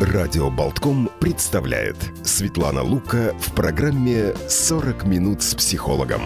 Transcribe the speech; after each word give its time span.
Радио 0.00 0.48
Болтком 0.48 1.10
представляет 1.18 1.96
Светлана 2.22 2.84
Лука 2.84 3.34
в 3.40 3.52
программе 3.52 4.32
«40 4.46 5.04
минут 5.08 5.42
с 5.42 5.56
психологом». 5.56 6.22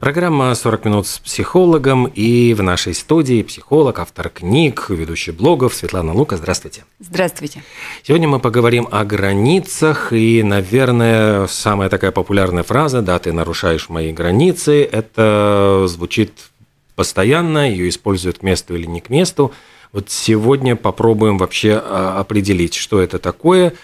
Программа 0.00 0.50
«40 0.50 0.88
минут 0.88 1.06
с 1.06 1.20
психологом» 1.20 2.06
и 2.06 2.52
в 2.52 2.64
нашей 2.64 2.94
студии 2.94 3.44
психолог, 3.44 4.00
автор 4.00 4.28
книг, 4.28 4.86
ведущий 4.88 5.30
блогов 5.30 5.76
Светлана 5.76 6.12
Лука. 6.12 6.36
Здравствуйте. 6.36 6.82
Здравствуйте. 6.98 7.62
Сегодня 8.02 8.26
мы 8.26 8.40
поговорим 8.40 8.88
о 8.90 9.04
границах 9.04 10.12
и, 10.12 10.42
наверное, 10.42 11.46
самая 11.46 11.90
такая 11.90 12.10
популярная 12.10 12.64
фраза 12.64 13.02
«да, 13.02 13.20
ты 13.20 13.32
нарушаешь 13.32 13.88
мои 13.88 14.12
границы» 14.12 14.82
это 14.82 15.84
звучит 15.86 16.32
постоянно, 16.96 17.70
ее 17.70 17.88
используют 17.88 18.38
к 18.38 18.42
месту 18.42 18.74
или 18.74 18.86
не 18.86 19.00
к 19.00 19.10
месту– 19.10 19.52
вот 19.92 20.10
сегодня 20.10 20.76
попробуем 20.76 21.38
вообще 21.38 21.80
а, 21.82 22.18
определить, 22.20 22.74
что 22.74 23.00
это 23.00 23.18
такое 23.18 23.74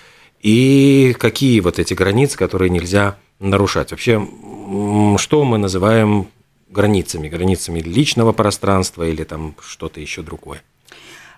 и 0.40 1.16
какие 1.18 1.60
вот 1.60 1.78
эти 1.78 1.94
границы, 1.94 2.36
которые 2.36 2.68
нельзя 2.70 3.16
нарушать. 3.40 3.90
Вообще, 3.90 4.26
что 5.16 5.44
мы 5.44 5.58
называем 5.58 6.28
границами? 6.68 7.28
Границами 7.28 7.80
личного 7.80 8.32
пространства 8.32 9.04
или 9.04 9.24
там 9.24 9.54
что-то 9.62 10.00
еще 10.00 10.22
другое? 10.22 10.62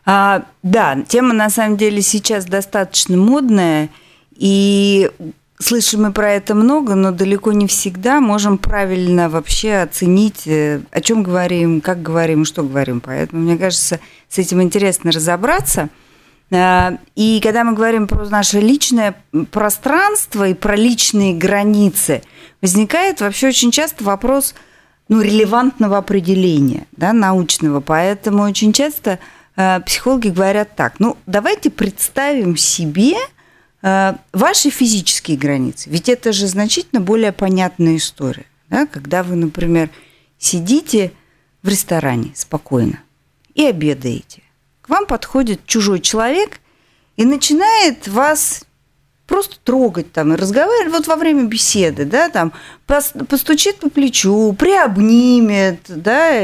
А, 0.04 0.44
да, 0.62 1.00
тема 1.08 1.34
на 1.34 1.50
самом 1.50 1.76
деле 1.76 2.02
сейчас 2.02 2.46
достаточно 2.46 3.16
модная, 3.16 3.90
и 4.36 5.10
Слышим 5.58 6.02
мы 6.02 6.12
про 6.12 6.32
это 6.32 6.54
много, 6.54 6.94
но 6.94 7.12
далеко 7.12 7.52
не 7.52 7.66
всегда 7.66 8.20
можем 8.20 8.58
правильно 8.58 9.30
вообще 9.30 9.76
оценить, 9.76 10.46
э, 10.46 10.82
о 10.90 11.00
чем 11.00 11.22
говорим, 11.22 11.80
как 11.80 12.02
говорим, 12.02 12.44
что 12.44 12.62
говорим. 12.62 13.00
Поэтому, 13.00 13.42
мне 13.42 13.56
кажется, 13.56 13.98
с 14.28 14.36
этим 14.36 14.60
интересно 14.60 15.12
разобраться. 15.12 15.88
А, 16.52 16.98
и 17.14 17.40
когда 17.42 17.64
мы 17.64 17.72
говорим 17.72 18.06
про 18.06 18.28
наше 18.28 18.60
личное 18.60 19.16
пространство 19.50 20.46
и 20.46 20.52
про 20.52 20.76
личные 20.76 21.34
границы, 21.34 22.22
возникает 22.60 23.22
вообще 23.22 23.48
очень 23.48 23.70
часто 23.70 24.04
вопрос 24.04 24.54
ну, 25.08 25.22
релевантного 25.22 25.96
определения, 25.96 26.86
да, 26.92 27.14
научного. 27.14 27.80
Поэтому 27.80 28.42
очень 28.42 28.74
часто 28.74 29.18
э, 29.56 29.80
психологи 29.80 30.28
говорят 30.28 30.76
так, 30.76 31.00
ну, 31.00 31.16
давайте 31.24 31.70
представим 31.70 32.58
себе– 32.58 33.14
ваши 34.32 34.70
физические 34.70 35.36
границы, 35.36 35.90
ведь 35.90 36.08
это 36.08 36.32
же 36.32 36.48
значительно 36.48 37.00
более 37.00 37.32
понятная 37.32 37.96
история. 37.96 38.46
Да? 38.68 38.86
Когда 38.86 39.22
вы, 39.22 39.36
например, 39.36 39.90
сидите 40.38 41.12
в 41.62 41.68
ресторане 41.68 42.32
спокойно 42.34 42.98
и 43.54 43.64
обедаете, 43.64 44.42
к 44.80 44.88
вам 44.88 45.06
подходит 45.06 45.66
чужой 45.66 46.00
человек 46.00 46.60
и 47.16 47.24
начинает 47.24 48.08
вас 48.08 48.64
просто 49.26 49.56
трогать 49.62 50.12
там 50.12 50.32
и 50.32 50.36
разговаривать 50.36 50.92
вот 50.92 51.06
во 51.06 51.16
время 51.16 51.44
беседы, 51.44 52.04
да, 52.04 52.28
там 52.28 52.52
постучит 52.86 53.76
по 53.78 53.88
плечу, 53.88 54.52
приобнимет, 54.52 55.80
да, 55.88 56.42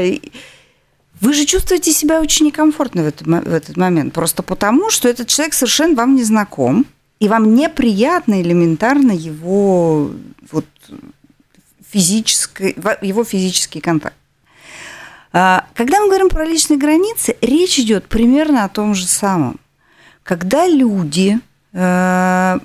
вы 1.21 1.33
же 1.33 1.45
чувствуете 1.45 1.91
себя 1.93 2.21
очень 2.21 2.45
некомфортно 2.47 3.03
в 3.03 3.07
этот, 3.07 3.27
в 3.27 3.53
этот 3.53 3.77
момент, 3.77 4.13
просто 4.13 4.43
потому, 4.43 4.89
что 4.89 5.07
этот 5.07 5.27
человек 5.27 5.53
совершенно 5.53 5.95
вам 5.95 6.15
не 6.15 6.23
знаком, 6.23 6.85
и 7.23 7.29
вам 7.29 7.55
неприятно 7.55 8.41
элементарно 8.41 9.13
его 9.13 10.11
вот 10.51 10.65
физический, 11.89 12.75
его 13.01 13.23
физический 13.23 13.79
контакт. 13.79 14.17
А, 15.31 15.65
когда 15.73 16.01
мы 16.01 16.07
говорим 16.07 16.27
про 16.27 16.43
личные 16.43 16.77
границы, 16.77 17.37
речь 17.39 17.79
идет 17.79 18.09
примерно 18.09 18.65
о 18.65 18.67
том 18.67 18.93
же 18.93 19.07
самом. 19.07 19.57
Когда 20.23 20.67
люди, 20.67 21.39
э, 21.71 22.59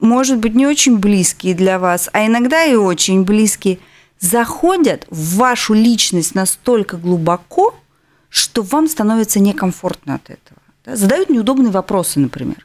может 0.00 0.38
быть, 0.38 0.54
не 0.54 0.66
очень 0.66 0.96
близкие 0.96 1.54
для 1.54 1.78
вас, 1.78 2.08
а 2.14 2.24
иногда 2.24 2.64
и 2.64 2.74
очень 2.74 3.24
близкие, 3.24 3.80
заходят 4.18 5.06
в 5.10 5.36
вашу 5.36 5.74
личность 5.74 6.34
настолько 6.34 6.96
глубоко, 6.96 7.74
что 8.30 8.62
вам 8.62 8.88
становится 8.88 9.40
некомфортно 9.40 10.14
от 10.14 10.30
этого. 10.30 10.58
Задают 10.86 11.28
неудобные 11.28 11.70
вопросы, 11.70 12.18
например. 12.18 12.64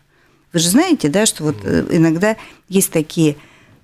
Вы 0.53 0.59
же 0.59 0.69
знаете, 0.69 1.09
да, 1.09 1.25
что 1.25 1.45
вот 1.45 1.57
э, 1.63 1.83
иногда 1.89 2.37
есть 2.69 2.91
такие 2.91 3.37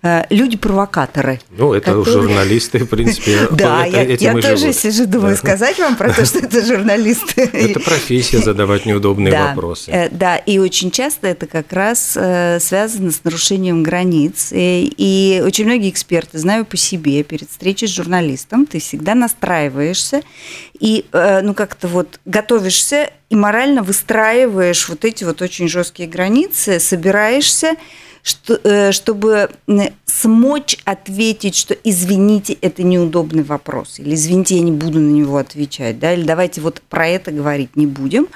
э, 0.03 0.25
люди-провокаторы. 0.29 1.41
Ну, 1.49 1.73
это 1.73 1.93
которые... 1.93 2.13
журналисты, 2.13 2.77
в 2.77 2.87
принципе. 2.87 3.47
Да, 3.51 3.85
я, 3.85 4.03
я 4.03 4.33
тоже 4.35 4.71
сижу, 4.71 5.07
думаю, 5.07 5.35
сказать 5.35 5.79
вам 5.79 5.95
про 5.95 6.13
то, 6.13 6.23
что 6.25 6.37
это 6.37 6.63
журналисты. 6.63 7.41
Это 7.41 7.79
профессия 7.79 8.37
задавать 8.37 8.85
неудобные 8.85 9.35
вопросы. 9.35 9.89
Э, 9.89 10.09
да, 10.11 10.37
и 10.37 10.59
очень 10.59 10.91
часто 10.91 11.27
это 11.27 11.47
как 11.47 11.73
раз 11.73 12.11
связано 12.11 13.09
с 13.09 13.23
нарушением 13.23 13.81
границ. 13.81 14.49
И 14.51 15.41
очень 15.43 15.65
многие 15.65 15.89
эксперты, 15.89 16.37
знаю 16.37 16.65
по 16.65 16.77
себе, 16.77 17.23
перед 17.23 17.49
встречей 17.49 17.87
с 17.87 17.91
журналистом 17.91 18.67
ты 18.67 18.79
всегда 18.79 19.15
настраиваешься 19.15 20.21
и, 20.79 21.05
ну, 21.11 21.55
как-то 21.55 21.87
вот 21.87 22.19
готовишься 22.25 23.09
и 23.29 23.35
морально 23.35 23.83
выстраиваешь 23.83 24.89
вот 24.89 25.05
эти 25.05 25.23
вот 25.23 25.41
очень 25.41 25.67
жесткие 25.67 26.09
границы, 26.09 26.79
собираешься, 26.79 27.75
э, 28.63 28.91
чтобы 28.91 29.49
смочь 30.05 30.77
ответить, 30.83 31.55
что 31.55 31.75
извините, 31.83 32.53
это 32.53 32.83
неудобный 32.83 33.43
вопрос, 33.43 33.99
или 33.99 34.15
извините, 34.15 34.55
я 34.55 34.61
не 34.61 34.71
буду 34.71 34.99
на 34.99 35.11
него 35.11 35.37
отвечать, 35.37 35.99
да, 35.99 36.13
или 36.13 36.23
давайте 36.23 36.61
вот 36.61 36.81
про 36.89 37.07
это 37.07 37.31
говорить 37.31 37.75
не 37.75 37.87
будем, 37.87 38.27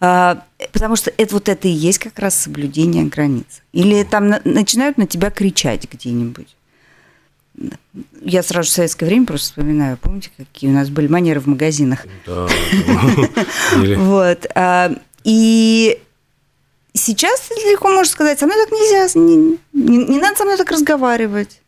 а, 0.00 0.42
потому 0.72 0.96
что 0.96 1.12
это 1.16 1.34
вот 1.34 1.48
это 1.48 1.68
и 1.68 1.70
есть 1.70 2.00
как 2.00 2.18
раз 2.18 2.34
соблюдение 2.34 3.04
границ. 3.04 3.62
Или 3.72 4.02
там 4.02 4.34
начинают 4.44 4.98
на 4.98 5.06
тебя 5.06 5.30
кричать 5.30 5.88
где-нибудь 5.90 6.56
я 8.22 8.42
сразу 8.42 8.70
в 8.70 8.72
советское 8.72 9.06
время 9.06 9.26
просто 9.26 9.48
вспоминаю, 9.48 9.98
помните, 9.98 10.30
какие 10.36 10.70
у 10.70 10.72
нас 10.72 10.88
были 10.88 11.06
манеры 11.08 11.40
в 11.40 11.46
магазинах? 11.46 12.06
Вот. 13.96 14.46
А, 14.54 14.92
и 15.24 16.00
сейчас 16.94 17.50
легко 17.50 17.88
можно 17.88 18.10
сказать, 18.10 18.38
со 18.38 18.46
мной 18.46 18.58
так 18.64 18.72
нельзя, 18.72 19.18
не, 19.18 19.58
не, 19.72 20.04
не 20.04 20.18
надо 20.18 20.36
со 20.36 20.44
мной 20.44 20.56
так 20.56 20.70
разговаривать. 20.70 21.60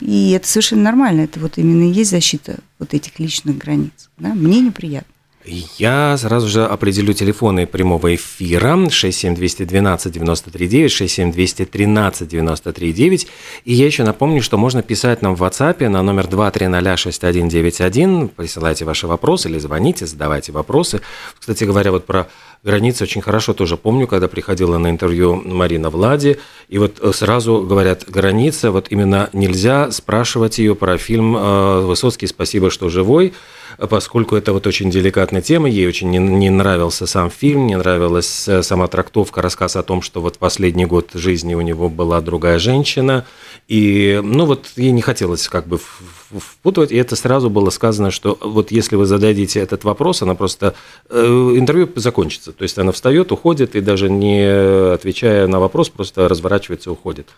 И 0.00 0.32
это 0.32 0.48
совершенно 0.48 0.82
нормально, 0.82 1.22
это 1.22 1.38
вот 1.38 1.56
именно 1.56 1.88
и 1.88 1.92
есть 1.92 2.10
защита 2.10 2.58
вот 2.78 2.94
этих 2.94 3.18
личных 3.20 3.58
границ. 3.58 4.10
Да? 4.18 4.34
Мне 4.34 4.60
неприятно. 4.60 5.13
Я 5.46 6.16
сразу 6.16 6.48
же 6.48 6.64
определю 6.64 7.12
телефоны 7.12 7.66
прямого 7.66 8.14
эфира 8.14 8.88
67212 8.88 10.10
939, 10.10 10.90
67213 10.90 12.28
939. 12.28 13.26
И 13.66 13.74
я 13.74 13.84
еще 13.84 14.04
напомню, 14.04 14.40
что 14.40 14.56
можно 14.56 14.82
писать 14.82 15.20
нам 15.20 15.36
в 15.36 15.42
WhatsApp 15.42 15.86
на 15.88 16.02
номер 16.02 16.28
2306191. 16.28 18.28
Присылайте 18.28 18.86
ваши 18.86 19.06
вопросы 19.06 19.50
или 19.50 19.58
звоните, 19.58 20.06
задавайте 20.06 20.50
вопросы. 20.50 21.02
Кстати 21.38 21.64
говоря, 21.64 21.90
вот 21.90 22.06
про 22.06 22.26
границы 22.62 23.04
очень 23.04 23.20
хорошо 23.20 23.52
тоже 23.52 23.76
помню, 23.76 24.06
когда 24.06 24.28
приходила 24.28 24.78
на 24.78 24.88
интервью 24.88 25.42
Марина 25.44 25.90
Влади, 25.90 26.38
и 26.70 26.78
вот 26.78 27.00
э, 27.02 27.12
сразу 27.12 27.60
говорят, 27.60 28.06
граница, 28.08 28.70
вот 28.70 28.86
именно 28.88 29.28
нельзя 29.34 29.90
спрашивать 29.90 30.58
ее 30.58 30.74
про 30.74 30.96
фильм 30.96 31.36
э, 31.36 31.80
«Высоцкий, 31.82 32.26
спасибо, 32.26 32.70
что 32.70 32.88
живой», 32.88 33.34
поскольку 33.78 34.36
это 34.36 34.52
вот 34.52 34.66
очень 34.66 34.90
деликатная 34.90 35.42
тема, 35.42 35.68
ей 35.68 35.86
очень 35.86 36.10
не, 36.10 36.18
не 36.18 36.50
нравился 36.50 37.06
сам 37.06 37.30
фильм, 37.30 37.66
не 37.66 37.76
нравилась 37.76 38.48
э, 38.48 38.62
сама 38.62 38.86
трактовка, 38.88 39.42
рассказ 39.42 39.76
о 39.76 39.82
том, 39.82 40.02
что 40.02 40.20
вот 40.20 40.38
последний 40.38 40.86
год 40.86 41.10
жизни 41.14 41.54
у 41.54 41.60
него 41.60 41.88
была 41.88 42.20
другая 42.20 42.58
женщина, 42.58 43.26
и, 43.68 44.20
ну, 44.22 44.46
вот 44.46 44.70
ей 44.76 44.90
не 44.92 45.02
хотелось 45.02 45.48
как 45.48 45.66
бы 45.66 45.78
впутывать, 45.78 46.92
и 46.92 46.96
это 46.96 47.16
сразу 47.16 47.50
было 47.50 47.70
сказано, 47.70 48.10
что 48.10 48.38
вот 48.40 48.70
если 48.70 48.96
вы 48.96 49.06
зададите 49.06 49.60
этот 49.60 49.84
вопрос, 49.84 50.22
она 50.22 50.34
просто, 50.34 50.74
э, 51.10 51.24
интервью 51.56 51.88
закончится, 51.96 52.52
то 52.52 52.62
есть 52.62 52.78
она 52.78 52.92
встает, 52.92 53.32
уходит, 53.32 53.74
и 53.76 53.80
даже 53.80 54.10
не 54.10 54.92
отвечая 54.92 55.46
на 55.46 55.60
вопрос, 55.60 55.88
просто 55.88 56.28
разворачивается 56.28 56.90
и 56.90 56.92
уходит. 56.92 57.28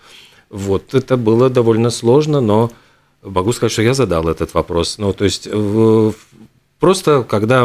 Вот, 0.51 0.95
это 0.95 1.17
было 1.17 1.51
довольно 1.51 1.91
сложно, 1.91 2.41
но 2.41 2.71
могу 3.27 3.53
сказать, 3.53 3.73
что 3.73 3.83
я 3.83 3.95
задал 3.95 4.29
этот 4.29 4.55
вопрос. 4.55 4.99
Ну, 4.99 5.13
то 5.13 5.25
есть 5.25 5.49
просто 6.79 7.25
когда 7.29 7.65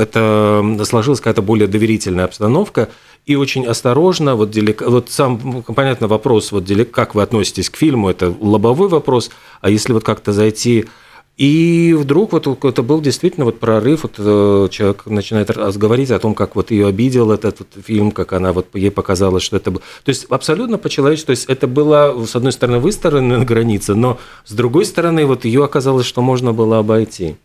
это 0.00 0.84
сложилась 0.84 1.20
какая-то 1.20 1.42
более 1.42 1.68
доверительная 1.68 2.24
обстановка, 2.24 2.88
и 3.26 3.36
очень 3.36 3.66
осторожно, 3.66 4.34
вот, 4.34 4.50
делик... 4.50 4.82
вот 4.82 5.10
сам, 5.10 5.62
понятно, 5.62 6.08
вопрос, 6.08 6.52
вот, 6.52 6.68
как 6.90 7.14
вы 7.14 7.22
относитесь 7.22 7.68
к 7.68 7.76
фильму, 7.76 8.08
это 8.08 8.34
лобовой 8.40 8.88
вопрос, 8.88 9.30
а 9.60 9.70
если 9.70 9.92
вот 9.92 10.04
как-то 10.04 10.32
зайти 10.32 10.86
и 11.36 11.94
вдруг 11.98 12.32
вот 12.32 12.64
это 12.64 12.82
был 12.82 13.00
действительно 13.00 13.46
вот 13.46 13.60
прорыв, 13.60 14.02
вот 14.02 14.16
э, 14.18 14.68
человек 14.70 15.06
начинает 15.06 15.48
говорить 15.78 16.10
о 16.10 16.18
том, 16.18 16.34
как 16.34 16.54
вот 16.54 16.70
ее 16.70 16.86
обидел 16.86 17.32
этот 17.32 17.60
вот 17.60 17.84
фильм, 17.84 18.10
как 18.10 18.34
она 18.34 18.52
вот 18.52 18.74
ей 18.74 18.90
показалось, 18.90 19.42
что 19.42 19.56
это 19.56 19.70
было. 19.70 19.82
То 20.04 20.10
есть 20.10 20.26
абсолютно 20.28 20.76
по-человечески, 20.76 21.26
то 21.26 21.30
есть 21.30 21.46
это 21.46 21.66
была, 21.66 22.12
с 22.26 22.36
одной 22.36 22.52
стороны, 22.52 22.78
выстроена 22.78 23.44
граница, 23.44 23.94
но 23.94 24.18
с 24.44 24.52
другой 24.52 24.84
стороны, 24.84 25.24
вот 25.24 25.46
ее 25.46 25.64
оказалось, 25.64 26.04
что 26.04 26.20
можно 26.20 26.52
было 26.52 26.78
обойти. 26.78 27.36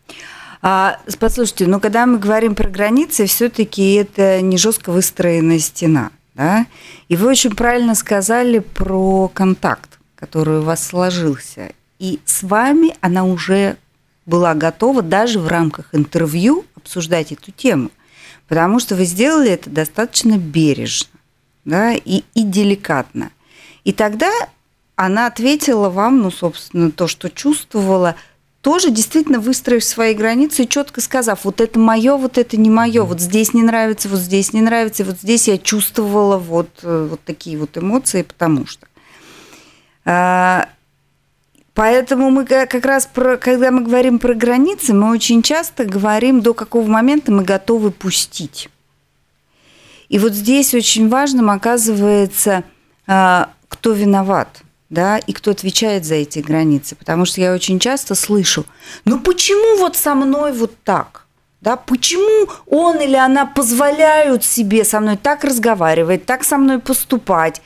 А, 0.61 0.99
послушайте, 1.19 1.67
ну 1.67 1.79
когда 1.79 2.05
мы 2.05 2.17
говорим 2.17 2.55
про 2.55 2.69
границы, 2.69 3.27
все-таки 3.27 3.93
это 3.93 4.41
не 4.41 4.57
жестко 4.57 4.91
выстроенная 4.91 5.59
стена. 5.59 6.11
Да? 6.33 6.65
И 7.07 7.15
вы 7.15 7.29
очень 7.29 7.55
правильно 7.55 7.95
сказали 7.95 8.59
про 8.59 9.29
контакт, 9.33 9.99
который 10.15 10.59
у 10.59 10.63
вас 10.63 10.85
сложился. 10.85 11.71
И 11.99 12.19
с 12.25 12.43
вами 12.43 12.95
она 13.01 13.23
уже 13.25 13.77
была 14.25 14.53
готова 14.53 15.01
даже 15.01 15.39
в 15.39 15.47
рамках 15.47 15.93
интервью 15.93 16.65
обсуждать 16.75 17.31
эту 17.31 17.51
тему. 17.51 17.91
Потому 18.47 18.79
что 18.79 18.95
вы 18.95 19.05
сделали 19.05 19.51
это 19.51 19.69
достаточно 19.69 20.37
бережно 20.37 21.09
да, 21.63 21.93
и, 21.93 22.23
и 22.33 22.43
деликатно. 22.43 23.31
И 23.83 23.91
тогда 23.91 24.31
она 24.95 25.27
ответила 25.27 25.89
вам, 25.89 26.21
ну, 26.21 26.31
собственно, 26.31 26.91
то, 26.91 27.07
что 27.07 27.29
чувствовала– 27.29 28.15
тоже 28.65 28.89
действительно 28.89 29.39
выстроив 29.39 29.83
свои 29.83 30.15
границы 30.15 30.63
и 30.63 30.67
четко 30.67 30.99
сказав, 30.99 31.45
вот 31.45 31.61
это 31.61 31.77
мое, 31.77 32.17
вот 32.17 32.39
это 32.39 32.57
не 32.57 32.71
мое, 32.71 33.03
вот 33.03 33.21
здесь 33.21 33.53
не 33.53 33.61
нравится, 33.61 34.09
вот 34.09 34.17
здесь 34.17 34.53
не 34.53 34.61
нравится, 34.61 35.05
вот 35.05 35.19
здесь 35.19 35.47
я 35.47 35.59
чувствовала 35.59 36.39
вот, 36.39 36.79
э, 36.81 37.07
вот 37.11 37.21
такие 37.23 37.59
вот 37.59 37.77
эмоции, 37.77 38.23
потому 38.23 38.65
что. 38.65 38.87
Поэтому 41.75 42.31
мы 42.31 42.45
как 42.45 42.73
раз, 42.85 43.05
про, 43.05 43.37
когда 43.37 43.69
мы 43.69 43.83
говорим 43.83 44.17
про 44.17 44.33
границы, 44.33 44.93
мы 44.93 45.11
очень 45.11 45.43
часто 45.43 45.85
говорим, 45.85 46.41
до 46.41 46.53
какого 46.53 46.87
момента 46.87 47.31
мы 47.31 47.43
готовы 47.43 47.91
пустить. 47.91 48.69
И 50.09 50.17
вот 50.17 50.33
здесь 50.33 50.73
очень 50.73 51.09
важным 51.09 51.49
оказывается, 51.49 52.63
а, 53.05 53.51
кто 53.67 53.91
виноват– 53.91 54.61
да, 54.89 55.17
и 55.17 55.33
кто 55.33 55.51
отвечает 55.51 56.05
за 56.05 56.15
эти 56.15 56.39
границы. 56.39 56.95
Потому 56.95 57.25
что 57.25 57.41
я 57.41 57.53
очень 57.53 57.79
часто 57.79 58.15
слышу, 58.15 58.65
ну 59.03 59.19
почему 59.19 59.79
вот 59.79 59.95
со 59.95 60.15
мной 60.15 60.53
вот 60.53 60.75
так? 60.83 61.25
Да, 61.61 61.77
почему 61.77 62.47
он 62.67 63.01
или 63.01 63.15
она 63.15 63.45
позволяют 63.45 64.43
себе 64.43 64.83
со 64.83 64.99
мной 64.99 65.17
так 65.17 65.43
разговаривать, 65.43 66.25
так 66.25 66.43
со 66.43 66.57
мной 66.57 66.79
поступать? 66.79 67.61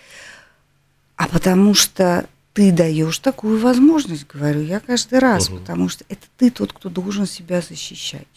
А 1.18 1.28
потому 1.28 1.74
что 1.74 2.26
ты 2.60 2.74
даешь 2.74 3.18
такую 3.20 3.58
возможность, 3.58 4.28
говорю 4.28 4.62
я 4.62 4.82
каждый 4.82 5.20
раз, 5.20 5.48
угу. 5.48 5.60
потому 5.60 5.88
что 5.88 6.04
это 6.10 6.26
ты 6.38 6.50
тот, 6.52 6.74
кто 6.74 6.90
должен 6.90 7.26
себя 7.26 7.62
защищать. 7.62 8.28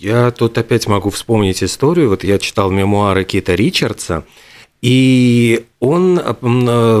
Я 0.00 0.32
тут 0.32 0.58
опять 0.58 0.88
могу 0.88 1.10
вспомнить 1.10 1.62
историю. 1.62 2.08
Вот 2.08 2.24
я 2.24 2.40
читал 2.40 2.72
мемуары 2.72 3.22
Кита 3.22 3.54
Ричардса, 3.54 4.24
и 4.82 5.64
он 5.78 6.18
э, 6.18 6.34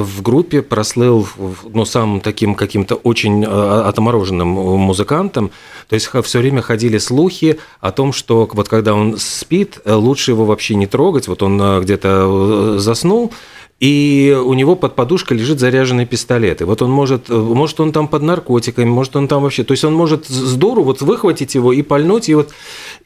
в 0.02 0.22
группе 0.22 0.62
прослыл 0.62 1.26
ну, 1.64 1.84
самым 1.84 2.20
таким 2.20 2.54
каким-то 2.54 2.94
очень 2.94 3.44
э, 3.44 3.48
отмороженным 3.48 4.46
музыкантом. 4.46 5.50
То 5.88 5.94
есть 5.94 6.08
все 6.22 6.38
время 6.38 6.62
ходили 6.62 6.98
слухи 6.98 7.58
о 7.80 7.90
том, 7.90 8.12
что 8.12 8.48
вот 8.52 8.68
когда 8.68 8.94
он 8.94 9.18
спит, 9.18 9.80
э, 9.84 9.92
лучше 9.92 10.30
его 10.30 10.44
вообще 10.44 10.76
не 10.76 10.86
трогать. 10.86 11.26
Вот 11.26 11.42
он 11.42 11.80
где-то 11.82 12.78
заснул, 12.78 13.32
и 13.78 14.34
у 14.42 14.54
него 14.54 14.74
под 14.74 14.94
подушкой 14.94 15.36
лежит 15.36 15.60
заряженный 15.60 16.06
пистолет. 16.06 16.62
И 16.62 16.64
вот 16.64 16.80
он 16.80 16.90
может, 16.90 17.28
может 17.28 17.78
он 17.78 17.92
там 17.92 18.08
под 18.08 18.22
наркотиками, 18.22 18.86
может 18.86 19.16
он 19.16 19.28
там 19.28 19.42
вообще, 19.42 19.64
то 19.64 19.72
есть 19.72 19.84
он 19.84 19.92
может 19.92 20.26
с 20.26 20.54
дуру 20.54 20.82
вот 20.82 21.02
выхватить 21.02 21.54
его 21.54 21.74
и 21.74 21.82
пальнуть. 21.82 22.30
И, 22.30 22.34
вот, 22.34 22.52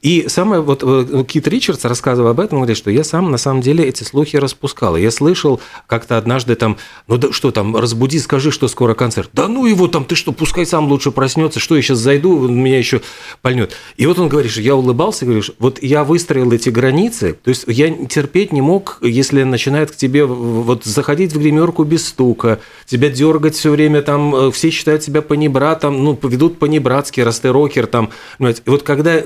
и 0.00 0.26
самое, 0.28 0.62
вот 0.62 0.82
э, 0.84 1.24
Кит 1.26 1.48
Ричардс 1.48 1.84
рассказывал 1.84 2.30
об 2.30 2.38
этом, 2.38 2.58
говорит, 2.58 2.76
что 2.76 2.90
я 2.90 3.02
сам 3.02 3.32
на 3.32 3.38
самом 3.38 3.62
деле 3.62 3.84
эти 3.84 4.04
слухи 4.04 4.36
распускал. 4.36 4.96
Я 4.96 5.10
слышал 5.10 5.60
как-то 5.88 6.16
однажды 6.16 6.54
там, 6.54 6.76
ну 7.08 7.16
да 7.16 7.32
что 7.32 7.50
там, 7.50 7.76
разбуди, 7.76 8.20
скажи, 8.20 8.52
что 8.52 8.68
скоро 8.68 8.94
концерт. 8.94 9.30
Да 9.32 9.48
ну 9.48 9.66
его 9.66 9.88
там, 9.88 10.04
ты 10.04 10.14
что, 10.14 10.30
пускай 10.30 10.66
сам 10.66 10.88
лучше 10.88 11.10
проснется, 11.10 11.58
что 11.58 11.74
я 11.74 11.82
сейчас 11.82 11.98
зайду, 11.98 12.46
меня 12.46 12.78
еще 12.78 13.00
пальнет. 13.42 13.72
И 13.96 14.06
вот 14.06 14.20
он 14.20 14.28
говорит, 14.28 14.52
что 14.52 14.60
я 14.60 14.76
улыбался, 14.76 15.24
говоришь, 15.24 15.50
вот 15.58 15.82
я 15.82 16.04
выстроил 16.04 16.52
эти 16.52 16.68
границы, 16.68 17.36
то 17.42 17.48
есть 17.48 17.64
я 17.66 17.92
терпеть 18.06 18.52
не 18.52 18.60
мог, 18.60 18.98
если 19.02 19.42
начинает 19.42 19.90
к 19.90 19.96
тебе 19.96 20.24
вот 20.62 20.84
заходить 20.84 21.32
в 21.32 21.38
гримерку 21.38 21.84
без 21.84 22.08
стука, 22.08 22.60
тебя 22.86 23.08
дергать 23.08 23.54
все 23.54 23.70
время, 23.70 24.02
там 24.02 24.34
э, 24.34 24.50
все 24.50 24.70
считают 24.70 25.02
себя 25.02 25.22
панибратом, 25.22 26.02
ну, 26.02 26.18
ведут 26.22 26.58
панибратски, 26.58 27.20
растерокер 27.20 27.86
там. 27.86 28.10
Понимаете? 28.38 28.62
Вот 28.66 28.82
когда 28.82 29.22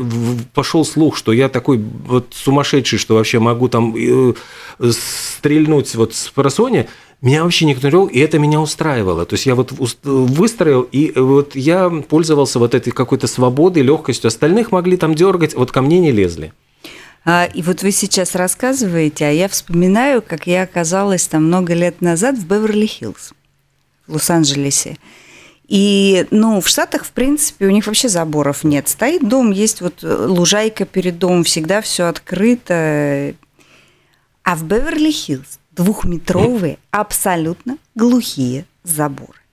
пошел 0.55 0.85
слух, 0.85 1.17
что 1.17 1.33
я 1.33 1.49
такой 1.49 1.79
вот 2.07 2.29
сумасшедший, 2.33 2.99
что 2.99 3.15
вообще 3.15 3.39
могу 3.39 3.69
там 3.69 3.95
э, 3.97 4.35
стрельнуть 4.91 5.95
вот 5.95 6.15
с 6.15 6.29
просони, 6.29 6.89
меня 7.21 7.43
вообще 7.43 7.65
никто 7.65 7.87
не 7.87 7.91
трогал, 7.91 8.09
и 8.09 8.19
это 8.19 8.39
меня 8.39 8.61
устраивало. 8.61 9.25
То 9.25 9.35
есть 9.35 9.47
я 9.47 9.55
вот 9.55 9.73
выстроил, 10.03 10.83
и 10.83 11.13
вот 11.17 11.57
я 11.57 11.89
пользовался 11.89 12.59
вот 12.59 12.75
этой 12.75 12.91
какой-то 12.91 13.27
свободой, 13.27 13.83
легкостью. 13.83 14.29
Остальных 14.29 14.73
могли 14.73 14.99
там 14.99 15.15
дергать, 15.15 15.55
вот 15.55 15.73
ко 15.73 15.81
мне 15.81 16.01
не 16.01 16.13
лезли. 16.13 16.53
А, 17.25 17.47
и 17.47 17.63
вот 17.63 17.83
вы 17.83 17.91
сейчас 17.91 18.35
рассказываете, 18.35 19.27
а 19.27 19.31
я 19.31 19.49
вспоминаю, 19.49 20.21
как 20.21 20.47
я 20.47 20.63
оказалась 20.63 21.27
там 21.27 21.47
много 21.47 21.73
лет 21.73 22.01
назад 22.03 22.37
в 22.37 22.47
Беверли-Хиллз, 22.47 23.33
в 24.07 24.15
Лос-Анджелесе. 24.15 24.99
И, 25.67 26.27
ну, 26.31 26.61
в 26.61 26.69
Штатах, 26.69 27.07
в 27.07 27.13
принципе, 27.13 27.67
у 27.67 27.71
них 27.71 27.87
вообще 27.87 28.09
заборов 28.09 28.65
нет. 28.65 28.89
Стоит 28.89 29.27
дом, 29.27 29.51
есть 29.51 29.81
вот 29.81 30.03
лужайка 30.03 30.85
перед 30.85 31.19
домом, 31.19 31.45
всегда 31.45 31.81
все 31.81 32.05
открыто. 32.05 33.35
А 34.43 34.57
в 34.57 34.65
Беверли-Хиллз 34.65 35.59
двухметровые, 35.73 36.79
абсолютно 36.91 37.79
глухие 37.95 38.67
заборы 38.83 39.44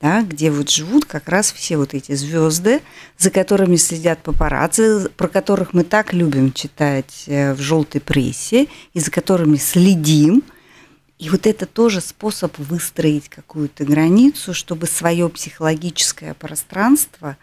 да, 0.00 0.22
где 0.22 0.50
вот 0.50 0.70
живут 0.70 1.04
как 1.04 1.28
раз 1.28 1.52
все 1.52 1.76
вот 1.76 1.94
эти 1.94 2.14
звезды, 2.14 2.80
за 3.16 3.30
которыми 3.30 3.76
следят 3.76 4.20
папарацци, 4.22 5.08
про 5.16 5.28
которых 5.28 5.74
мы 5.74 5.82
так 5.82 6.12
любим 6.12 6.52
читать 6.52 7.24
э, 7.26 7.52
в 7.54 7.60
желтой 7.60 8.00
прессе, 8.00 8.68
и 8.94 9.00
за 9.00 9.10
которыми 9.10 9.56
следим. 9.56 10.42
И 11.18 11.30
вот 11.30 11.48
это 11.48 11.66
тоже 11.66 12.00
способ 12.00 12.56
выстроить 12.58 13.28
какую-то 13.28 13.84
границу, 13.84 14.54
чтобы 14.54 14.86
свое 14.86 15.28
психологическое 15.28 16.34
пространство, 16.34 17.36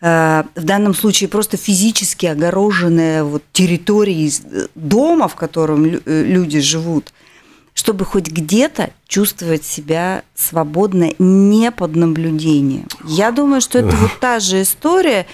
э, 0.00 0.44
в 0.54 0.64
данном 0.64 0.94
случае 0.94 1.28
просто 1.28 1.56
физически 1.56 2.26
огороженная 2.26 3.24
вот 3.24 3.42
территорией 3.52 4.32
э, 4.44 4.66
дома, 4.76 5.26
в 5.26 5.34
котором 5.34 5.84
люди 5.84 6.60
живут– 6.60 7.12
чтобы 7.78 8.04
хоть 8.04 8.26
где-то 8.26 8.90
чувствовать 9.06 9.64
себя 9.64 10.24
свободно, 10.34 11.12
не 11.20 11.70
под 11.70 11.94
наблюдением. 11.94 12.88
Я 13.04 13.30
думаю, 13.30 13.60
что 13.60 13.78
это 13.78 13.94
вот 13.94 14.18
та 14.18 14.40
же 14.40 14.62
история. 14.62 15.26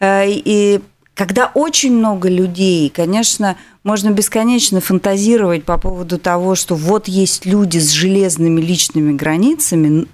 Э, 0.00 0.24
и 0.26 0.80
когда 1.14 1.52
очень 1.54 1.96
много 1.96 2.28
людей, 2.28 2.90
конечно, 2.90 3.56
можно 3.84 4.10
бесконечно 4.10 4.80
фантазировать 4.80 5.62
по 5.62 5.78
поводу 5.78 6.18
того, 6.18 6.56
что 6.56 6.74
вот 6.74 7.06
есть 7.06 7.46
люди 7.46 7.78
с 7.78 7.92
железными 7.92 8.60
личными 8.60 9.12
границами, 9.12 10.08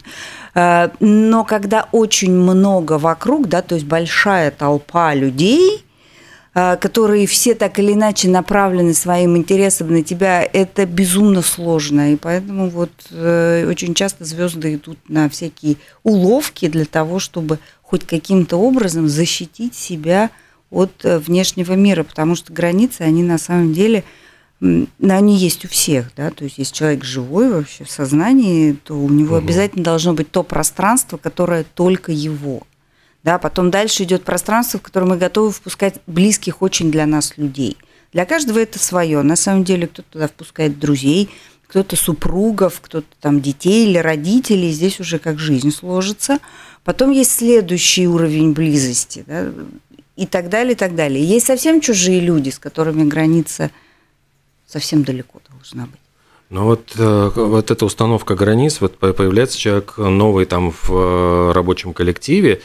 э, 0.54 0.90
но 1.00 1.45
когда 1.45 1.88
очень 1.92 2.33
много 2.33 2.99
вокруг, 2.99 3.49
да, 3.49 3.62
то 3.62 3.76
есть 3.76 3.87
большая 3.87 4.50
толпа 4.50 5.14
людей– 5.14 5.87
которые 6.80 7.26
все 7.26 7.54
так 7.54 7.78
или 7.78 7.92
иначе 7.92 8.28
направлены 8.28 8.94
своим 8.94 9.36
интересом 9.36 9.92
на 9.92 10.02
тебя, 10.02 10.42
это 10.42 10.86
безумно 10.86 11.42
сложно. 11.42 12.12
И 12.12 12.16
поэтому 12.16 12.68
вот 12.70 12.90
э, 13.10 13.66
очень 13.68 13.94
часто 13.94 14.24
звезды 14.24 14.74
идут 14.74 14.98
на 15.08 15.28
всякие 15.28 15.76
уловки 16.02 16.68
для 16.68 16.84
того, 16.84 17.18
чтобы 17.18 17.58
хоть 17.82 18.06
каким-то 18.06 18.56
образом 18.56 19.08
защитить 19.08 19.74
себя 19.74 20.30
от 20.70 21.04
э, 21.04 21.18
внешнего 21.18 21.74
мира, 21.74 22.02
потому 22.02 22.34
что 22.34 22.52
границы, 22.52 23.02
они 23.02 23.22
на 23.22 23.38
самом 23.38 23.72
деле, 23.72 24.04
они 24.60 25.36
есть 25.36 25.64
у 25.64 25.68
всех, 25.68 26.10
да, 26.16 26.30
то 26.30 26.44
есть 26.44 26.58
если 26.58 26.74
человек 26.74 27.04
живой 27.04 27.48
вообще 27.48 27.84
в 27.84 27.90
сознании, 27.90 28.72
то 28.72 28.94
у 28.98 29.08
него 29.08 29.36
угу. 29.36 29.44
обязательно 29.44 29.84
должно 29.84 30.14
быть 30.14 30.30
то 30.30 30.42
пространство, 30.42 31.16
которое 31.16 31.64
только 31.74 32.10
его. 32.10 32.62
Да, 33.25 33.38
потом 33.38 33.70
дальше 33.70 34.04
идет 34.04 34.25
пространство, 34.25 34.78
в 34.78 34.82
которое 34.82 35.06
мы 35.06 35.16
готовы 35.16 35.50
впускать 35.50 35.96
близких 36.06 36.62
очень 36.62 36.90
для 36.90 37.06
нас 37.06 37.37
людей. 37.37 37.76
Для 38.12 38.25
каждого 38.25 38.58
это 38.58 38.78
свое. 38.78 39.22
На 39.22 39.37
самом 39.37 39.64
деле 39.64 39.87
кто-то 39.87 40.08
туда 40.10 40.28
впускает 40.28 40.78
друзей, 40.78 41.28
кто-то 41.66 41.96
супругов, 41.96 42.80
кто-то 42.80 43.06
там 43.20 43.40
детей 43.40 43.88
или 43.88 43.98
родителей. 43.98 44.70
Здесь 44.70 45.00
уже 45.00 45.18
как 45.18 45.38
жизнь 45.38 45.70
сложится. 45.70 46.38
Потом 46.84 47.10
есть 47.10 47.32
следующий 47.32 48.08
уровень 48.08 48.52
близости. 48.52 49.25
Да, 49.26 49.52
и 50.16 50.26
так 50.26 50.48
далее, 50.48 50.72
и 50.72 50.76
так 50.76 50.96
далее. 50.96 51.25
Есть 51.25 51.46
совсем 51.46 51.80
чужие 51.80 52.18
люди, 52.18 52.50
с 52.50 52.58
которыми 52.58 53.04
граница 53.04 53.70
совсем 54.66 55.04
далеко 55.04 55.40
должна 55.48 55.87
быть. 55.87 56.00
Ну 56.50 56.64
вот, 56.64 56.92
э, 56.96 57.30
вот 57.34 57.70
эта 57.70 57.84
установка 57.84 58.34
границ, 58.34 58.80
вот 58.80 58.98
появляется 58.98 59.58
человек 59.58 59.96
новый 59.96 60.46
там 60.46 60.72
в 60.72 60.90
э, 60.90 61.52
рабочем 61.52 61.92
коллективе, 61.92 62.62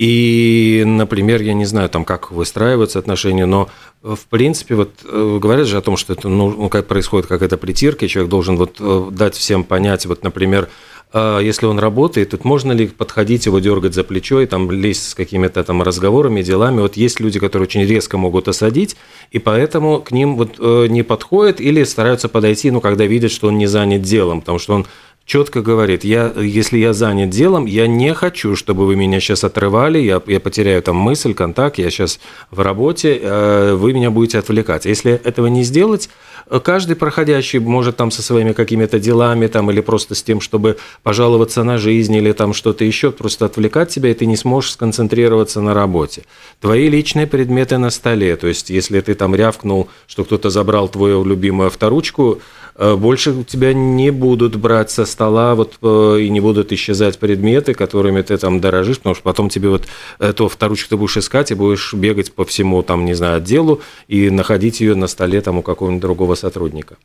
и, 0.00 0.82
например, 0.86 1.42
я 1.42 1.52
не 1.52 1.66
знаю, 1.66 1.90
там, 1.90 2.06
как 2.06 2.30
выстраиваются 2.30 2.98
отношения, 2.98 3.44
но, 3.44 3.68
э, 4.02 4.14
в 4.16 4.26
принципе, 4.28 4.74
вот 4.74 4.92
э, 5.04 5.38
говорят 5.38 5.66
же 5.66 5.76
о 5.76 5.82
том, 5.82 5.98
что 5.98 6.14
это, 6.14 6.26
ну, 6.30 6.70
как 6.70 6.86
происходит 6.86 7.26
какая-то 7.26 7.58
притирка, 7.58 8.06
и 8.06 8.08
человек 8.08 8.30
должен 8.30 8.56
вот 8.56 8.76
э, 8.80 9.08
дать 9.10 9.34
всем 9.34 9.62
понять, 9.62 10.06
вот, 10.06 10.24
например, 10.24 10.70
если 11.12 11.66
он 11.66 11.80
работает, 11.80 12.30
тут 12.30 12.44
можно 12.44 12.70
ли 12.70 12.86
подходить, 12.86 13.46
его 13.46 13.58
дергать 13.58 13.94
за 13.94 14.04
плечо 14.04 14.42
и 14.42 14.46
там 14.46 14.70
лезть 14.70 15.08
с 15.08 15.14
какими-то 15.16 15.64
там 15.64 15.82
разговорами, 15.82 16.40
делами. 16.40 16.82
Вот 16.82 16.96
есть 16.96 17.18
люди, 17.18 17.40
которые 17.40 17.66
очень 17.66 17.84
резко 17.84 18.16
могут 18.16 18.46
осадить, 18.46 18.94
и 19.32 19.40
поэтому 19.40 20.00
к 20.02 20.12
ним 20.12 20.36
вот 20.36 20.60
не 20.60 21.02
подходят 21.02 21.60
или 21.60 21.82
стараются 21.82 22.28
подойти, 22.28 22.70
ну, 22.70 22.80
когда 22.80 23.06
видят, 23.06 23.32
что 23.32 23.48
он 23.48 23.58
не 23.58 23.66
занят 23.66 24.02
делом, 24.02 24.38
потому 24.38 24.60
что 24.60 24.74
он 24.74 24.86
четко 25.30 25.62
говорит, 25.62 26.02
я, 26.02 26.32
если 26.36 26.76
я 26.78 26.92
занят 26.92 27.30
делом, 27.30 27.64
я 27.66 27.86
не 27.86 28.14
хочу, 28.14 28.56
чтобы 28.56 28.84
вы 28.84 28.96
меня 28.96 29.20
сейчас 29.20 29.44
отрывали, 29.44 30.00
я, 30.00 30.20
я 30.26 30.40
потеряю 30.40 30.82
там 30.82 30.96
мысль, 30.96 31.34
контакт, 31.34 31.78
я 31.78 31.88
сейчас 31.88 32.18
в 32.50 32.58
работе, 32.58 33.16
э, 33.22 33.74
вы 33.74 33.92
меня 33.92 34.10
будете 34.10 34.40
отвлекать. 34.40 34.86
Если 34.86 35.12
этого 35.12 35.46
не 35.46 35.62
сделать, 35.62 36.10
каждый 36.64 36.96
проходящий 36.96 37.60
может 37.60 37.96
там 37.96 38.10
со 38.10 38.22
своими 38.22 38.52
какими-то 38.52 38.98
делами 38.98 39.46
там 39.46 39.70
или 39.70 39.80
просто 39.80 40.16
с 40.16 40.22
тем, 40.24 40.40
чтобы 40.40 40.78
пожаловаться 41.04 41.62
на 41.62 41.78
жизнь 41.78 42.16
или 42.16 42.32
там 42.32 42.52
что-то 42.52 42.84
еще, 42.84 43.12
просто 43.12 43.46
отвлекать 43.46 43.90
тебя, 43.90 44.10
и 44.10 44.14
ты 44.14 44.26
не 44.26 44.36
сможешь 44.36 44.72
сконцентрироваться 44.72 45.60
на 45.60 45.74
работе. 45.74 46.24
Твои 46.60 46.88
личные 46.88 47.28
предметы 47.28 47.78
на 47.78 47.90
столе, 47.90 48.34
то 48.34 48.48
есть 48.48 48.68
если 48.68 49.00
ты 49.00 49.14
там 49.14 49.36
рявкнул, 49.36 49.90
что 50.08 50.24
кто-то 50.24 50.50
забрал 50.50 50.88
твою 50.88 51.24
любимую 51.24 51.68
авторучку, 51.68 52.40
Э, 52.40 52.59
больше 52.80 53.32
у 53.32 53.44
тебя 53.44 53.74
не 53.74 54.10
будут 54.10 54.56
брать 54.56 54.90
со 54.90 55.04
стола 55.04 55.54
вот, 55.54 55.74
э, 55.82 56.20
и 56.22 56.30
не 56.30 56.40
будут 56.40 56.72
исчезать 56.72 57.18
предметы, 57.18 57.74
которыми 57.74 58.22
ты 58.22 58.38
там 58.38 58.60
дорожишь, 58.60 58.98
потому 58.98 59.14
что 59.14 59.24
потом 59.24 59.48
тебе 59.50 59.68
вот 59.68 59.86
эту 60.18 60.48
вторучку 60.48 60.88
ты 60.90 60.96
будешь 60.96 61.16
искать 61.18 61.50
и 61.50 61.54
будешь 61.54 61.92
бегать 61.92 62.32
по 62.32 62.44
всему, 62.44 62.82
там, 62.82 63.04
не 63.04 63.14
знаю, 63.14 63.36
отделу 63.36 63.82
и 64.08 64.30
находить 64.30 64.80
ее 64.80 64.94
на 64.94 65.08
столе 65.08 65.40
там 65.42 65.58
у 65.58 65.62
какого-нибудь 65.62 66.00
другого 66.00 66.34
сотрудника. 66.34 66.96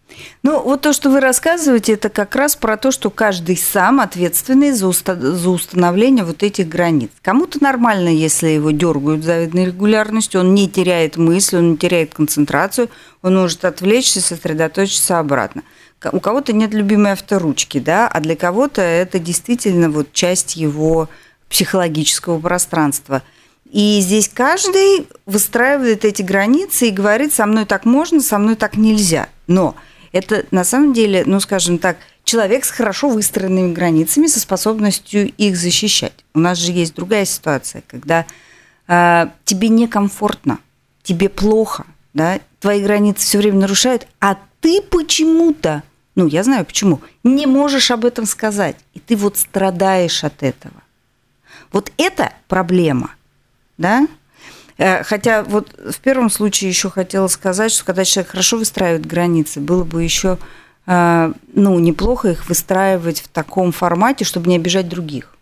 Ну, 0.43 0.61
вот 0.61 0.81
то, 0.81 0.93
что 0.93 1.09
вы 1.09 1.19
рассказываете, 1.19 1.93
это 1.93 2.09
как 2.09 2.35
раз 2.35 2.55
про 2.55 2.77
то, 2.77 2.91
что 2.91 3.09
каждый 3.09 3.57
сам 3.57 3.99
ответственный 3.99 4.71
за, 4.71 4.87
уста- 4.87 5.19
за 5.19 5.49
установление 5.49 6.23
вот 6.23 6.41
этих 6.43 6.69
границ. 6.69 7.09
Кому-то 7.21 7.61
нормально, 7.61 8.09
если 8.09 8.47
его 8.47 8.71
дергают 8.71 9.23
завидной 9.23 9.65
регулярностью, 9.65 10.39
он 10.39 10.55
не 10.55 10.69
теряет 10.69 11.17
мысль, 11.17 11.57
он 11.57 11.71
не 11.71 11.77
теряет 11.77 12.13
концентрацию, 12.13 12.89
он 13.25 13.37
может 13.37 13.65
отвлечься, 13.65 14.21
сосредоточиться 14.21 15.17
обратно. 15.17 15.63
У 16.11 16.19
кого-то 16.19 16.53
нет 16.53 16.75
любимой 16.75 17.13
авторучки, 17.13 17.79
да, 17.79 18.07
а 18.07 18.19
для 18.19 18.35
кого-то 18.35 18.81
это 18.81 19.17
действительно 19.17 19.89
вот 19.89 20.13
часть 20.13 20.55
его 20.55 21.09
психологического 21.49 22.39
пространства. 22.39 23.23
И 23.71 23.99
здесь 24.01 24.29
каждый 24.31 25.07
выстраивает 25.25 26.05
эти 26.05 26.21
границы 26.21 26.89
и 26.89 26.91
говорит, 26.91 27.33
со 27.33 27.47
мной 27.47 27.65
так 27.65 27.85
можно, 27.85 28.21
со 28.21 28.37
мной 28.37 28.55
так 28.55 28.77
нельзя. 28.77 29.27
Но 29.47 29.75
это 30.11 30.45
на 30.51 30.63
самом 30.63 30.93
деле, 30.93 31.23
ну, 31.25 31.39
скажем 31.39 31.79
так, 31.79 31.97
человек 32.25 32.63
с 32.63 32.69
хорошо 32.69 33.09
выстроенными 33.09 33.73
границами, 33.73 34.27
со 34.27 34.39
способностью 34.39 35.33
их 35.35 35.57
защищать. 35.57 36.23
У 36.35 36.39
нас 36.39 36.59
же 36.59 36.71
есть 36.71 36.93
другая 36.93 37.25
ситуация, 37.25 37.81
когда 37.87 38.27
э, 38.87 39.27
тебе 39.45 39.69
некомфортно, 39.69 40.59
тебе 41.01 41.27
плохо, 41.27 41.87
да, 42.13 42.39
твои 42.65 42.81
границы 42.81 43.21
все 43.27 43.37
время 43.37 43.59
нарушают, 43.59 44.07
а 44.19 44.39
ты 44.59 44.81
почему-то, 44.81 45.83
ну, 46.15 46.25
я 46.25 46.43
знаю 46.43 46.65
почему, 46.65 46.99
не 47.23 47.45
можешь 47.45 47.91
об 47.91 48.05
этом 48.05 48.25
сказать, 48.25 48.75
и 48.95 48.99
ты 48.99 49.15
вот 49.15 49.37
страдаешь 49.37 50.23
от 50.23 50.41
этого. 50.41 50.73
Вот 51.71 51.91
это 51.97 52.33
проблема, 52.47 53.11
да? 53.77 54.07
Э, 54.79 55.03
хотя 55.03 55.43
вот 55.43 55.75
в 55.77 55.99
первом 55.99 56.31
случае 56.31 56.71
еще 56.71 56.89
хотела 56.89 57.27
сказать, 57.27 57.71
что 57.71 57.85
когда 57.85 58.03
человек 58.03 58.31
хорошо 58.31 58.57
выстраивает 58.57 59.05
границы, 59.05 59.59
было 59.59 59.83
бы 59.83 60.01
еще 60.01 60.39
э, 60.87 61.33
ну, 61.53 61.77
неплохо 61.77 62.31
их 62.31 62.49
выстраивать 62.49 63.21
в 63.21 63.27
таком 63.27 63.71
формате, 63.73 64.25
чтобы 64.25 64.49
не 64.49 64.55
обижать 64.55 64.89
других. 64.89 65.35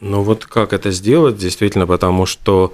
Ну 0.00 0.22
вот 0.22 0.46
как 0.46 0.72
это 0.72 0.92
сделать, 0.92 1.36
действительно, 1.36 1.86
потому 1.86 2.24
что 2.24 2.72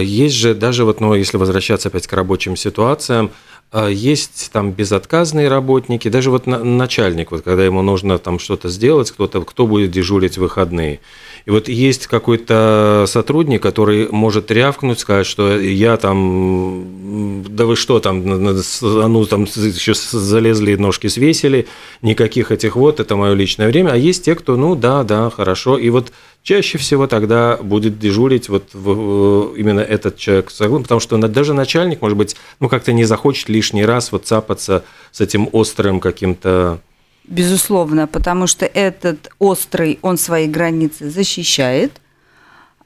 есть 0.00 0.34
же 0.34 0.54
даже 0.54 0.84
вот, 0.84 1.00
ну, 1.00 1.14
если 1.14 1.36
возвращаться 1.36 1.88
опять 1.88 2.06
к 2.06 2.12
рабочим 2.12 2.56
ситуациям, 2.56 3.30
а, 3.74 3.88
есть 3.88 4.50
там 4.52 4.70
безотказные 4.72 5.48
работники, 5.48 6.08
даже 6.08 6.30
вот 6.30 6.46
начальник, 6.46 7.30
вот 7.30 7.40
когда 7.40 7.64
ему 7.64 7.80
нужно 7.80 8.18
там 8.18 8.38
что-то 8.38 8.68
сделать, 8.68 9.10
кто-то, 9.10 9.40
кто 9.40 9.66
будет 9.66 9.90
дежурить 9.90 10.36
в 10.36 10.42
выходные. 10.42 11.00
И 11.46 11.50
вот 11.50 11.68
есть 11.68 12.06
какой-то 12.06 13.06
сотрудник, 13.08 13.62
который 13.62 14.08
может 14.10 14.50
рявкнуть, 14.50 15.00
сказать, 15.00 15.24
что 15.24 15.58
я 15.58 15.96
там, 15.96 17.42
да 17.48 17.64
вы 17.64 17.76
что 17.76 17.98
там, 17.98 18.22
ну 18.28 19.24
там 19.24 19.44
еще 19.44 19.94
залезли, 19.94 20.74
ножки 20.74 21.06
свесили, 21.06 21.66
никаких 22.02 22.50
этих 22.52 22.76
вот, 22.76 23.00
это 23.00 23.16
мое 23.16 23.32
личное 23.32 23.68
время. 23.68 23.92
А 23.92 23.96
есть 23.96 24.26
те, 24.26 24.34
кто, 24.34 24.56
ну 24.56 24.74
да, 24.74 25.02
да, 25.02 25.30
хорошо. 25.30 25.78
И 25.78 25.88
вот 25.88 26.12
чаще 26.42 26.78
всего 26.78 27.06
тогда 27.06 27.56
будет 27.56 27.98
дежурить 27.98 28.48
вот 28.48 28.74
именно 28.74 29.80
этот 29.80 30.16
человек, 30.16 30.52
потому 30.82 31.00
что 31.00 31.16
даже 31.28 31.54
начальник, 31.54 32.02
может 32.02 32.18
быть, 32.18 32.36
ну 32.60 32.68
как-то 32.68 32.92
не 32.92 33.04
захочет 33.04 33.48
лишний 33.48 33.84
раз 33.84 34.12
вот 34.12 34.26
цапаться 34.26 34.84
с 35.10 35.20
этим 35.20 35.48
острым 35.52 36.00
каким-то. 36.00 36.80
Безусловно, 37.24 38.08
потому 38.08 38.48
что 38.48 38.66
этот 38.66 39.30
острый, 39.38 39.98
он 40.02 40.18
свои 40.18 40.48
границы 40.48 41.08
защищает, 41.08 41.92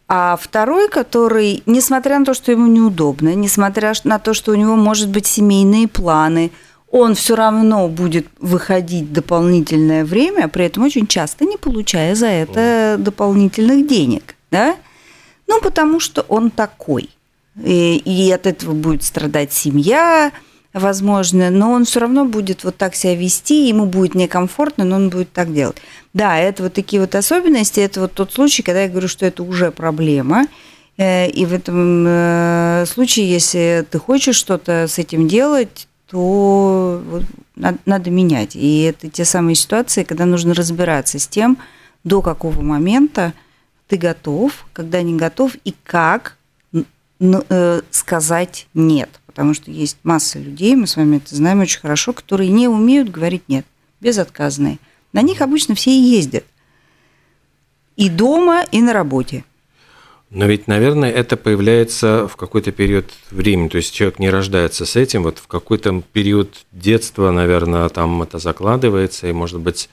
а 0.09 0.39
второй, 0.41 0.89
который, 0.89 1.63
несмотря 1.67 2.19
на 2.19 2.27
то, 2.27 2.35
что 2.35 2.53
ему 2.53 2.67
неудобно, 2.67 3.35
несмотря 3.35 3.93
на 4.05 4.19
то, 4.19 4.35
что 4.35 4.53
у 4.53 4.55
него, 4.55 4.77
может 4.77 5.09
быть, 5.09 5.27
семейные 5.27 5.89
планы, 5.89 6.53
он 6.97 7.15
все 7.15 7.37
равно 7.37 7.89
будет 7.89 8.27
выходить 8.39 9.13
дополнительное 9.13 10.05
время, 10.05 10.49
при 10.49 10.65
этом 10.65 10.85
очень 10.85 11.07
часто 11.07 11.45
не 11.45 11.57
получая 11.57 12.15
за 12.15 12.27
это 12.27 12.97
дополнительных 12.99 13.87
денег. 13.87 14.35
Да? 14.51 14.77
Ну, 15.47 15.61
потому 15.61 16.01
что 16.01 16.23
он 16.23 16.51
такой. 16.51 17.11
И, 17.63 17.97
и 17.99 18.31
от 18.33 18.47
этого 18.47 18.73
будет 18.73 19.03
страдать 19.03 19.53
семья, 19.53 20.33
возможно, 20.73 21.51
но 21.51 21.73
он 21.73 21.85
все 21.85 22.01
равно 22.01 22.25
будет 22.25 22.65
вот 22.65 22.77
так 22.77 22.95
себя 22.95 23.15
вести, 23.15 23.69
ему 23.69 23.87
будет 23.87 24.15
некомфортно, 24.15 24.85
но 24.85 24.97
он 24.97 25.11
будет 25.11 25.33
так 25.33 25.53
делать. 25.53 25.77
Да, 26.13 26.39
это 26.39 26.65
вот 26.65 26.75
такие 26.75 27.01
вот 27.01 27.15
особенности, 27.15 27.81
это 27.81 28.01
вот 28.01 28.13
тот 28.13 28.33
случай, 28.33 28.63
когда 28.63 28.83
я 28.83 28.89
говорю, 28.89 29.09
что 29.09 29.25
это 29.25 29.43
уже 29.43 29.71
проблема, 29.71 30.47
э, 30.99 31.29
и 31.29 31.47
в 31.47 31.53
этом 31.53 32.05
э, 32.07 32.85
случае, 32.87 33.31
если 33.31 33.87
ты 33.91 33.99
хочешь 33.99 34.37
что-то 34.37 34.87
с 34.87 34.99
этим 34.99 35.29
делать, 35.29 35.89
то 36.09 37.03
надо, 37.55 37.79
надо 37.85 38.11
менять. 38.11 38.55
И 38.57 38.83
это 38.83 39.09
те 39.09 39.25
самые 39.25 39.55
ситуации, 39.55 40.05
когда 40.05 40.25
нужно 40.25 40.55
разбираться 40.55 41.19
с 41.19 41.27
тем, 41.27 41.59
до 42.05 42.23
какого 42.23 42.63
момента 42.63 43.33
ты 43.89 43.97
готов, 43.97 44.67
когда 44.73 45.03
не 45.03 45.17
готов, 45.17 45.57
и 45.65 45.75
как 45.85 46.37
э, 47.21 47.81
сказать 47.91 48.69
нет 48.75 49.11
потому 49.37 49.53
что 49.53 49.71
есть 49.71 49.99
масса 50.03 50.39
людей, 50.39 50.75
мы 50.77 50.87
с 50.87 50.97
вами 50.97 51.19
это 51.19 51.37
знаем 51.37 51.61
очень 51.61 51.81
хорошо, 51.81 52.15
которые 52.15 52.49
не 52.49 52.69
умеют 52.69 53.11
говорить 53.11 53.43
«нет», 53.49 53.67
безотказные. 54.01 54.79
На 55.13 55.21
них 55.21 55.43
обычно 55.43 55.75
все 55.75 55.91
и 55.91 56.01
ездят. 56.01 56.47
И 57.97 58.09
дома, 58.09 58.65
и 58.73 58.81
на 58.81 58.95
работе. 58.95 59.45
Но 60.31 60.47
ведь, 60.47 60.67
наверное, 60.67 61.11
это 61.11 61.37
появляется 61.37 62.27
в 62.27 62.37
какой-то 62.37 62.73
период 62.73 63.13
времени. 63.31 63.69
То 63.69 63.77
есть 63.77 63.95
человек 63.95 64.19
не 64.19 64.29
рождается 64.29 64.85
с 64.85 64.97
этим, 64.97 65.23
вот 65.23 65.39
в 65.39 65.47
какой-то 65.47 66.03
период 66.13 66.65
детства, 66.73 67.31
наверное, 67.31 67.89
там 67.89 68.23
это 68.23 68.39
закладывается, 68.39 69.29
и, 69.29 69.33
может 69.33 69.61
быть, 69.61 69.89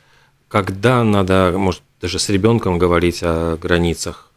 когда 0.48 1.04
надо, 1.04 1.54
может, 1.58 1.82
даже 2.02 2.20
с 2.20 2.30
ребенком 2.30 2.78
говорить 2.78 3.20
о 3.22 3.58
границах 3.58 4.34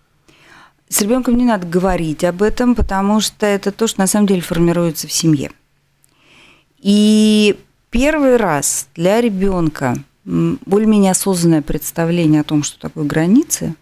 с 0.89 1.03
ребенком 1.03 1.37
не 1.37 1.45
надо 1.45 1.67
говорить 1.67 2.25
об 2.25 2.43
этом, 2.43 2.75
потому 2.75 3.21
что 3.21 3.47
это 3.47 3.73
то, 3.73 3.87
что 3.87 4.01
на 4.01 4.07
самом 4.07 4.27
деле 4.27 4.41
формируется 4.41 5.09
в 5.09 5.13
семье. 5.13 5.51
И 6.79 7.57
первый 7.91 8.37
раз 8.37 8.89
для 8.95 9.21
ребенка 9.21 9.97
более-менее 10.25 11.13
осознанное 11.13 11.63
представление 11.63 12.41
о 12.41 12.45
том, 12.45 12.63
что 12.63 12.79
такое 12.79 13.05
границы, 13.05 13.75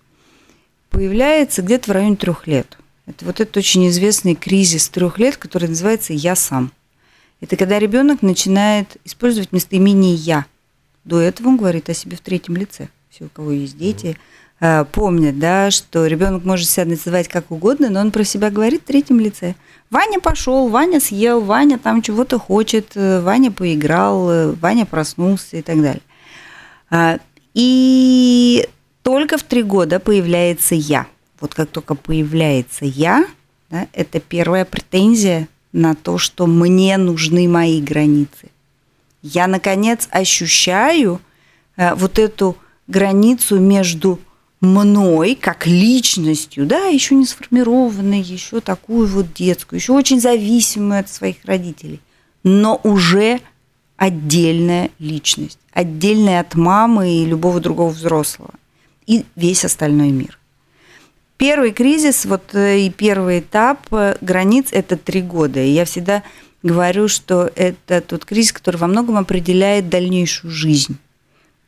появляется 0.95 1.61
где-то 1.61 1.91
в 1.91 1.93
районе 1.93 2.17
трех 2.17 2.47
лет. 2.47 2.79
Это 3.07 3.27
вот 3.27 3.41
этот 3.41 3.57
очень 3.57 3.89
известный 3.89 4.35
кризис 4.35 4.89
трех 4.89 5.19
лет, 5.19 5.37
который 5.37 5.69
называется 5.69 6.15
«я 6.15 6.35
сам». 6.35 6.73
Это 7.41 7.57
когда 7.57 7.79
ребенок 7.79 8.23
начинает 8.23 8.97
использовать 9.05 9.53
местоимение 9.53 10.15
«я». 10.15 10.47
До 11.05 11.21
этого 11.21 11.49
он 11.49 11.59
говорит 11.59 11.91
о 11.91 11.95
себе 11.95 12.17
в 12.17 12.21
третьем 12.21 12.57
лице. 12.57 12.89
Все, 13.11 13.25
у 13.25 13.29
кого 13.29 13.51
есть 13.51 13.77
дети, 13.77 14.17
Э, 14.61 14.85
помнят, 14.91 15.39
да, 15.39 15.71
что 15.71 16.07
ребенок 16.07 16.45
может 16.45 16.69
себя 16.69 16.87
называть 16.87 17.29
как 17.29 17.51
угодно, 17.51 17.91
но 17.91 18.01
он 18.01 18.11
про 18.11 18.25
себя 18.25 18.51
говорит 18.51 18.83
в 18.83 18.87
третьем 18.87 19.21
лице. 19.21 19.57
Ваня 19.91 20.21
пошел, 20.21 20.69
Ваня 20.69 21.01
съел, 21.01 21.41
Ваня 21.41 21.79
там 21.79 22.03
чего-то 22.03 22.39
хочет, 22.39 22.93
э, 22.95 23.21
Ваня 23.21 23.51
поиграл, 23.51 24.31
э, 24.31 24.53
Ваня 24.53 24.87
проснулся 24.87 25.57
и 25.59 25.63
так 25.63 25.83
далее. 25.83 26.03
А, 26.89 27.19
и 27.53 28.67
только 29.05 29.37
в 29.37 29.43
три 29.43 29.63
года 29.63 30.01
появляется 30.01 30.75
я. 30.75 31.07
Вот 31.39 31.55
как 31.55 31.69
только 31.69 31.95
появляется 31.95 32.87
я, 32.87 33.27
да, 33.71 33.87
это 33.93 34.19
первая 34.19 34.65
претензия 34.65 35.47
на 35.73 35.95
то, 35.95 36.17
что 36.17 36.47
мне 36.47 36.97
нужны 36.97 37.47
мои 37.47 37.83
границы. 37.83 38.49
Я, 39.23 39.47
наконец, 39.47 40.09
ощущаю, 40.11 41.21
э, 41.77 41.95
вот 41.95 42.19
эту 42.19 42.57
границу 42.87 43.61
между 43.61 44.19
мной 44.61 45.35
как 45.39 45.67
личностью, 45.67 46.65
да, 46.65 46.87
еще 46.87 47.15
не 47.15 47.27
сформированной, 47.27 48.23
еще 48.23 48.61
такую 48.61 49.07
вот 49.07 49.35
детскую, 49.35 49.81
еще 49.81 49.93
очень 49.93 50.21
зависимую 50.21 51.01
от 51.01 51.11
своих 51.11 51.37
родителей, 51.45 52.01
но 52.43 52.81
уже 52.83 53.41
отдельная 53.99 54.91
личность, 54.99 55.59
отдельная 55.75 56.41
от 56.41 56.55
мамы 56.55 57.17
и 57.17 57.27
любого 57.27 57.61
другого 57.61 57.91
взрослого, 57.91 58.55
и 59.07 59.25
весь 59.37 59.65
остальной 59.65 60.11
мир. 60.11 60.39
Первый 61.37 61.73
кризис, 61.73 62.25
вот 62.25 62.55
э, 62.55 62.81
и 62.81 62.91
первый 62.91 63.41
этап 63.41 63.81
э, 63.93 64.17
границ– 64.21 64.69
это 64.71 64.97
три 64.97 65.21
года. 65.21 65.61
И 65.61 65.71
я 65.71 65.85
всегда 65.85 66.23
говорю, 66.63 67.09
что 67.09 67.51
это 67.57 68.01
тот 68.01 68.25
кризис, 68.25 68.53
который 68.53 68.77
во 68.77 68.87
многом 68.87 69.17
определяет 69.17 69.89
дальнейшую 69.89 70.51
жизнь. 70.51 70.97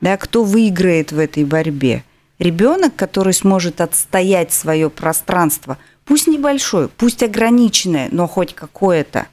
Да, 0.00 0.16
кто 0.16 0.44
выиграет 0.44 1.12
в 1.12 1.18
этой 1.18 1.44
борьбе? 1.44 2.04
Ребенок, 2.38 2.94
который 2.96 3.32
сможет 3.32 3.80
отстоять 3.80 4.52
свое 4.52 4.90
пространство, 4.90 5.78
пусть 6.04 6.26
небольшое, 6.26 6.88
пусть 6.88 7.22
ограниченное, 7.22 8.08
но 8.12 8.26
хоть 8.26 8.54
какое-то, 8.54 9.26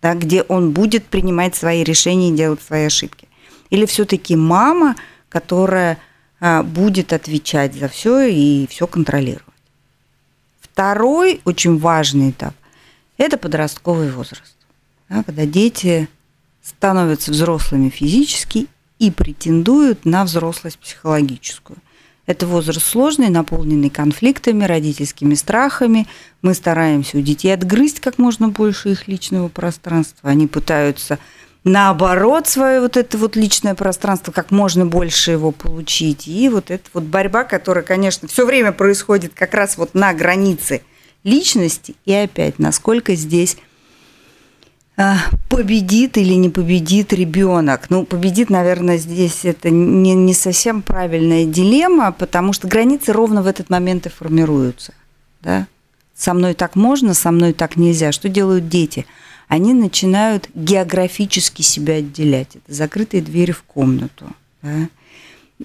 да, 0.00 0.14
где 0.14 0.42
он 0.42 0.70
будет 0.70 1.04
принимать 1.04 1.56
свои 1.56 1.82
решения 1.82 2.30
и 2.30 2.36
делать 2.36 2.62
свои 2.62 2.86
ошибки. 2.86 3.28
Или 3.70 3.86
все-таки 3.86 4.36
мама, 4.36 4.96
которая 5.28 5.98
будет 6.40 7.12
отвечать 7.12 7.74
за 7.74 7.88
все 7.88 8.26
и 8.26 8.66
все 8.66 8.86
контролировать. 8.86 9.44
Второй 10.60 11.40
очень 11.44 11.78
важный 11.78 12.30
этап– 12.30 12.54
это 13.18 13.38
подростковый 13.38 14.10
возраст, 14.10 14.56
да, 15.08 15.22
когда 15.22 15.46
дети 15.46 16.08
становятся 16.62 17.30
взрослыми 17.30 17.90
физически 17.90 18.66
и 18.98 19.10
претендуют 19.10 20.04
на 20.04 20.24
взрослость 20.24 20.78
психологическую. 20.78 21.78
Это 22.26 22.46
возраст 22.46 22.86
сложный, 22.86 23.28
наполненный 23.28 23.90
конфликтами, 23.90 24.64
родительскими 24.64 25.34
страхами. 25.34 26.06
Мы 26.40 26.54
стараемся 26.54 27.18
у 27.18 27.20
детей 27.20 27.52
отгрызть 27.52 28.00
как 28.00 28.16
можно 28.16 28.48
больше 28.48 28.92
их 28.92 29.08
личного 29.08 29.48
пространства. 29.48 30.30
Они 30.30 30.46
пытаются 30.46 31.18
наоборот 31.64 32.46
свое 32.46 32.80
вот 32.80 32.96
это 32.96 33.18
вот 33.18 33.36
личное 33.36 33.74
пространство, 33.74 34.30
как 34.30 34.50
можно 34.50 34.86
больше 34.86 35.32
его 35.32 35.50
получить. 35.50 36.28
И 36.28 36.48
вот 36.48 36.70
эта 36.70 36.88
вот 36.92 37.04
борьба, 37.04 37.44
которая, 37.44 37.84
конечно, 37.84 38.28
все 38.28 38.46
время 38.46 38.72
происходит 38.72 39.32
как 39.34 39.54
раз 39.54 39.76
вот 39.76 39.94
на 39.94 40.12
границе 40.12 40.82
личности. 41.24 41.96
И 42.04 42.12
опять, 42.12 42.58
насколько 42.58 43.14
здесь 43.14 43.56
а, 44.96 45.16
победит 45.48 46.16
или 46.18 46.34
не 46.34 46.50
победит 46.50 47.12
ребенок. 47.12 47.90
Ну, 47.90 48.04
победит, 48.04 48.48
наверное, 48.48 48.96
здесь 48.96 49.44
это 49.44 49.70
не, 49.70 50.14
не 50.14 50.34
совсем 50.34 50.82
правильная 50.82 51.46
дилемма, 51.46 52.12
потому 52.12 52.52
что 52.52 52.68
границы 52.68 53.12
ровно 53.12 53.42
в 53.42 53.48
этот 53.48 53.70
момент 53.70 54.06
и 54.06 54.10
формируются. 54.10 54.94
Да? 55.40 55.66
Со 56.14 56.32
мной 56.32 56.54
так 56.54 56.76
можно, 56.76 57.12
со 57.12 57.32
мной 57.32 57.54
так 57.54 57.76
нельзя. 57.76 58.12
Что 58.12 58.28
делают 58.28 58.68
дети? 58.68 59.04
Они 59.48 59.74
начинают 59.74 60.48
географически 60.54 61.62
себя 61.62 61.94
отделять. 61.94 62.56
Это 62.56 62.72
закрытые 62.72 63.22
двери 63.22 63.52
в 63.52 63.62
комнату. 63.62 64.26
Да? 64.62 64.88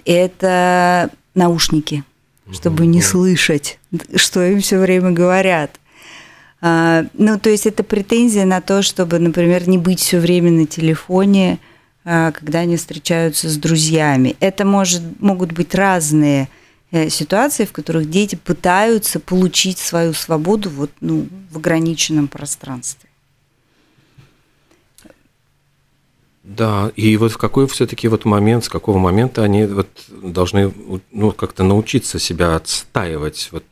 Это 0.05 1.09
наушники, 1.33 2.03
чтобы 2.51 2.85
не 2.85 3.01
слышать, 3.01 3.79
что 4.15 4.43
им 4.43 4.61
все 4.61 4.79
время 4.79 5.11
говорят 5.11 5.79
а, 6.61 7.05
ну, 7.13 7.39
то 7.39 7.49
есть 7.49 7.65
это 7.65 7.83
претензия 7.83 8.45
на 8.45 8.61
то, 8.61 8.81
чтобы, 8.81 9.19
например, 9.19 9.67
не 9.67 9.77
быть 9.77 9.99
все 9.99 10.19
время 10.19 10.51
на 10.51 10.65
телефоне, 10.65 11.59
а, 12.03 12.31
когда 12.31 12.59
они 12.59 12.75
встречаются 12.75 13.49
с 13.49 13.57
друзьями. 13.57 14.35
Это 14.39 14.65
может, 14.65 15.01
могут 15.21 15.53
быть 15.53 15.73
разные 15.73 16.49
э, 16.91 17.09
ситуации, 17.09 17.65
в 17.65 17.71
которых 17.71 18.09
дети 18.09 18.35
пытаются 18.35 19.19
получить 19.19 19.77
свою 19.77 20.13
свободу 20.13 20.69
вот, 20.69 20.91
ну, 20.99 21.27
в 21.49 21.57
ограниченном 21.57 22.27
пространстве. 22.27 23.08
Да, 26.49 26.91
и 26.95 27.15
вот 27.15 27.31
в 27.31 27.37
какой 27.37 27.67
все-таки 27.67 28.07
вот 28.07 28.25
момент, 28.25 28.63
с 28.65 28.69
какого 28.69 28.97
момента 28.97 29.43
они 29.43 29.65
вот 29.65 29.87
должны 30.09 30.73
ну, 31.11 31.31
как-то 31.31 31.63
научиться 31.63 32.17
себя 32.17 32.55
отстаивать 32.55 33.49
вот 33.51 33.63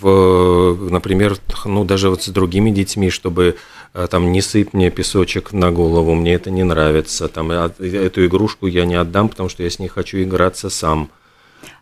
в, 0.00 0.90
например, 0.90 1.38
ну, 1.64 1.84
даже 1.86 2.10
вот 2.10 2.22
с 2.22 2.28
другими 2.28 2.70
детьми, 2.70 3.08
чтобы 3.08 3.56
э, 3.94 4.06
там 4.10 4.32
не 4.32 4.42
сыпь 4.42 4.74
мне 4.74 4.90
песочек 4.90 5.52
на 5.52 5.70
голову, 5.70 6.14
мне 6.14 6.34
это 6.34 6.50
не 6.50 6.62
нравится, 6.62 7.26
там 7.28 7.50
эту 7.50 8.26
игрушку 8.26 8.66
я 8.66 8.84
не 8.84 8.96
отдам, 8.96 9.30
потому 9.30 9.48
что 9.48 9.62
я 9.62 9.70
с 9.70 9.78
ней 9.78 9.88
хочу 9.88 10.18
играться 10.18 10.68
сам. 10.68 11.08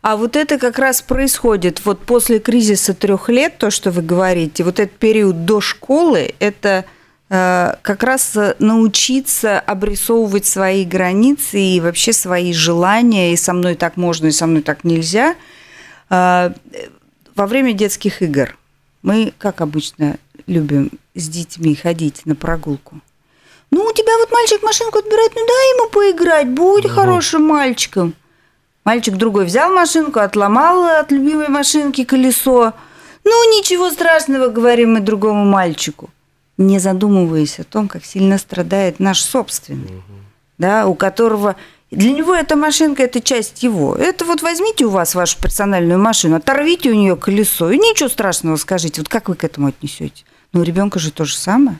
А 0.02 0.16
вот 0.16 0.37
это 0.37 0.59
как 0.61 0.78
раз 0.78 1.02
происходит 1.02 1.85
вот 1.85 1.98
после 1.98 2.38
кризиса 2.38 2.94
трех 2.94 3.28
лет, 3.28 3.59
то, 3.59 3.72
что 3.72 3.90
вы 3.90 4.02
говорите, 4.02 4.62
вот 4.62 4.78
этот 4.78 4.96
период 4.98 5.44
до 5.44 5.61
школы, 5.61 6.37
это 6.38 6.85
как 7.28 8.02
раз 8.02 8.36
научиться 8.58 9.60
обрисовывать 9.60 10.46
свои 10.46 10.84
границы 10.86 11.60
и 11.60 11.80
вообще 11.80 12.14
свои 12.14 12.54
желания, 12.54 13.34
и 13.34 13.36
со 13.36 13.52
мной 13.52 13.74
так 13.74 13.98
можно, 13.98 14.28
и 14.28 14.32
со 14.32 14.46
мной 14.46 14.62
так 14.62 14.82
нельзя. 14.82 15.34
Э, 16.10 16.52
во 17.34 17.46
время 17.46 17.72
детских 17.72 18.22
игр 18.22 18.56
мы, 19.02 19.32
как 19.38 19.60
обычно, 19.60 20.18
любим 20.46 20.90
с 21.14 21.28
детьми 21.28 21.74
ходить 21.74 22.24
на 22.24 22.34
прогулку. 22.34 23.00
Ну, 23.70 23.84
у 23.84 23.92
тебя 23.92 24.16
вот 24.18 24.30
мальчик 24.32 24.62
машинку 24.62 24.98
отбирает, 24.98 25.32
ну 25.34 25.46
дай 25.46 25.74
ему 25.74 25.90
поиграть, 25.90 26.48
будь 26.48 26.86
угу. 26.86 26.94
хорошим 26.94 27.42
мальчиком. 27.42 28.14
Мальчик 28.84 29.16
другой 29.16 29.44
взял 29.44 29.70
машинку, 29.72 30.20
отломал 30.20 30.84
от 30.84 31.12
любимой 31.12 31.48
машинки 31.48 32.04
колесо. 32.04 32.72
Ну, 33.24 33.58
ничего 33.58 33.90
страшного, 33.90 34.48
говорим 34.48 34.94
мы 34.94 35.00
другому 35.00 35.44
мальчику, 35.44 36.08
не 36.59 36.79
задумываясь 36.79 37.59
о 37.61 37.64
том, 37.64 37.88
как 37.88 38.05
сильно 38.05 38.37
страдает 38.37 39.01
наш 39.01 39.23
собственный, 39.23 39.97
угу. 39.97 40.14
да, 40.59 40.87
у 40.87 40.94
которого 40.94 41.57
для 41.90 42.12
него 42.12 42.35
эта 42.35 42.55
машинка– 42.55 43.03
это 43.05 43.21
часть 43.23 43.62
его. 43.62 43.94
Это 43.94 44.27
вот 44.27 44.42
возьмите 44.42 44.85
у 44.85 44.90
вас 44.90 45.14
вашу 45.14 45.38
персональную 45.40 45.99
машину, 45.99 46.37
оторвите 46.37 46.90
у 46.90 46.94
нее 46.94 47.16
колесо, 47.16 47.71
и 47.71 47.79
ничего 47.79 48.11
страшного 48.11 48.57
скажите. 48.57 49.01
Вот 49.01 49.09
как 49.09 49.29
вы 49.29 49.37
к 49.37 49.44
этому 49.44 49.68
отнесете? 49.68 50.25
Ну, 50.53 50.61
у 50.61 50.64
ребенка 50.64 50.99
же 50.99 51.11
то 51.11 51.25
же 51.25 51.35
самое. 51.35 51.79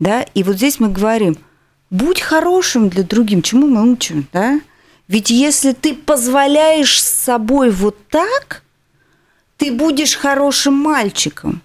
Да? 0.00 0.22
И 0.34 0.42
вот 0.42 0.56
здесь 0.56 0.80
мы 0.80 0.88
говорим, 0.88 1.38
будь 1.90 2.20
хорошим 2.20 2.88
для 2.88 3.04
другим. 3.04 3.42
Чему 3.42 3.68
мы 3.68 3.90
учим, 3.90 4.26
да? 4.32 4.60
Ведь 5.06 5.30
если 5.30 5.72
ты 5.72 5.94
позволяешь 5.94 7.00
с 7.00 7.06
собой 7.06 7.70
вот 7.70 8.08
так, 8.08 8.64
ты 9.56 9.70
будешь 9.70 10.16
хорошим 10.16 10.74
мальчиком. 10.74 11.62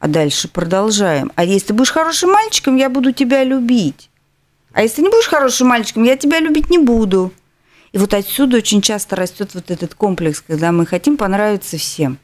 А 0.00 0.08
дальше 0.08 0.48
продолжаем. 0.48 1.30
А 1.36 1.44
если 1.44 1.68
ты 1.68 1.74
будешь 1.74 1.92
хорошим 1.92 2.32
мальчиком, 2.32 2.76
я 2.76 2.88
буду 2.88 3.12
тебя 3.12 3.44
любить. 3.44 4.10
А 4.72 4.82
если 4.82 5.02
не 5.02 5.10
будешь 5.10 5.28
хорошим 5.28 5.68
мальчиком, 5.68 6.04
я 6.04 6.16
тебя 6.16 6.40
любить 6.40 6.70
не 6.70 6.78
буду. 6.78 7.32
И 7.92 7.98
вот 7.98 8.14
отсюда 8.14 8.56
очень 8.56 8.80
часто 8.80 9.14
растет 9.14 9.50
вот 9.54 9.70
этот 9.70 9.94
комплекс, 9.94 10.42
когда 10.46 10.72
мы 10.72 10.86
хотим 10.86 11.18
понравиться 11.18 11.76
всем. 11.76 12.18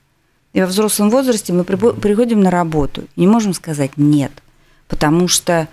И 0.54 0.60
во 0.60 0.66
взрослом 0.66 1.10
возрасте 1.10 1.52
мы 1.52 1.64
приходим 1.64 2.40
на 2.40 2.50
работу 2.50 3.04
не 3.14 3.26
можем 3.26 3.52
сказать 3.52 3.98
нет, 3.98 4.32
потому 4.88 5.28
что, 5.28 5.68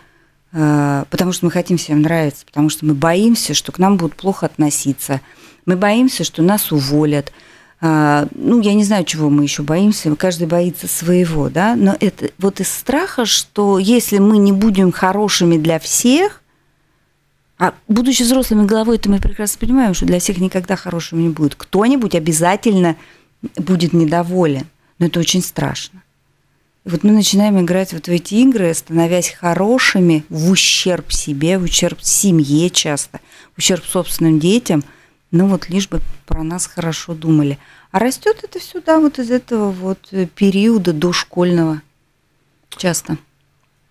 э, 0.51 1.05
потому 1.09 1.31
что 1.31 1.45
мы 1.45 1.51
хотим 1.51 1.77
всем 1.77 2.01
нравиться, 2.01 2.45
потому 2.45 2.69
что 2.69 2.85
мы 2.85 2.93
боимся, 2.93 3.53
что 3.53 3.71
к 3.71 3.79
нам 3.79 3.95
будут 3.95 4.15
плохо 4.15 4.45
относиться, 4.45 5.21
мы 5.65 5.77
боимся, 5.77 6.25
что 6.25 6.41
нас 6.41 6.73
уволят. 6.73 7.31
Э, 7.83 8.27
ну, 8.33 8.61
я 8.61 8.73
не 8.73 8.85
знаю, 8.85 9.03
чего 9.03 9.29
мы 9.29 9.43
еще 9.43 9.61
боимся, 9.61 10.15
каждый 10.15 10.47
боится 10.47 10.87
своего, 10.87 11.49
да, 11.49 11.75
но 11.75 11.97
это 11.99 12.29
вот 12.39 12.61
из 12.61 12.69
страха, 12.69 13.25
что 13.25 13.77
если 13.77 14.19
мы 14.19 14.37
не 14.37 14.53
будем 14.53 14.93
хорошими 14.93 15.57
для 15.57 15.79
всех, 15.79 16.41
а 17.59 17.73
будучи 17.89 18.23
взрослыми 18.23 18.65
головой, 18.65 18.97
то 18.99 19.09
мы 19.09 19.19
прекрасно 19.19 19.59
понимаем, 19.59 19.93
что 19.93 20.05
для 20.05 20.19
всех 20.19 20.37
никогда 20.37 20.77
хорошим 20.77 21.21
не 21.21 21.29
будет. 21.29 21.55
Кто-нибудь 21.55 22.15
обязательно 22.15 22.95
будет 23.57 23.91
недоволен. 23.91 24.65
Но 24.97 25.07
это 25.07 25.19
очень 25.19 25.41
страшно. 25.41 26.01
И 26.85 26.89
вот 26.89 27.03
мы 27.03 27.11
начинаем 27.11 27.59
играть 27.61 27.93
вот 27.93 28.07
в 28.07 28.09
эти 28.09 28.35
игры, 28.35 28.73
становясь 28.73 29.29
хорошими 29.29 30.25
в 30.29 30.49
ущерб 30.49 31.11
себе, 31.11 31.57
в 31.57 31.63
ущерб 31.63 31.99
семье 32.01 32.69
часто, 32.69 33.19
в 33.55 33.59
ущерб 33.59 33.85
собственным 33.85 34.39
детям, 34.39 34.83
ну 35.33 35.47
вот 35.47 35.67
лишь 35.67 35.89
бы 35.89 35.99
про 36.27 36.43
нас 36.43 36.67
хорошо 36.67 37.15
думали. 37.15 37.57
А 37.91 37.99
растет 37.99 38.39
это 38.43 38.59
сюда 38.59 38.99
вот 38.99 39.17
из 39.17 39.31
этого 39.31 39.71
вот 39.71 40.13
периода 40.35 40.93
дошкольного 40.93 41.81
часто. 42.69 43.17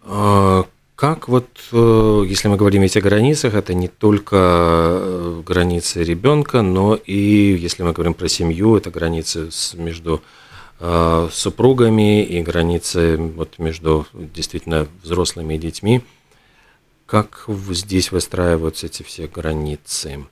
А, 0.05 0.65
как 0.95 1.27
вот, 1.29 1.49
э, 1.73 2.23
если 2.29 2.47
мы 2.47 2.57
говорим 2.57 2.83
ведь 2.83 2.97
о 2.97 3.01
границах, 3.01 3.55
это 3.55 3.75
не 3.75 3.89
только 3.89 4.37
э, 4.39 5.43
границы 5.45 6.05
ребенка, 6.05 6.63
но 6.63 6.95
и, 6.95 7.57
если 7.61 7.83
мы 7.83 7.93
говорим 7.93 8.15
про 8.15 8.29
семью, 8.29 8.77
это 8.77 8.93
границы 8.93 9.51
между 9.75 10.23
э, 10.79 11.29
супругами 11.33 12.23
и 12.23 12.41
границы 12.41 13.17
вот 13.17 13.59
между 13.59 14.07
действительно 14.13 14.87
взрослыми 15.03 15.55
и 15.55 15.59
детьми. 15.59 16.03
Как 17.07 17.47
здесь 17.71 18.13
выстраиваются 18.13 18.87
эти 18.87 19.03
все 19.03 19.27
границы? 19.27 20.25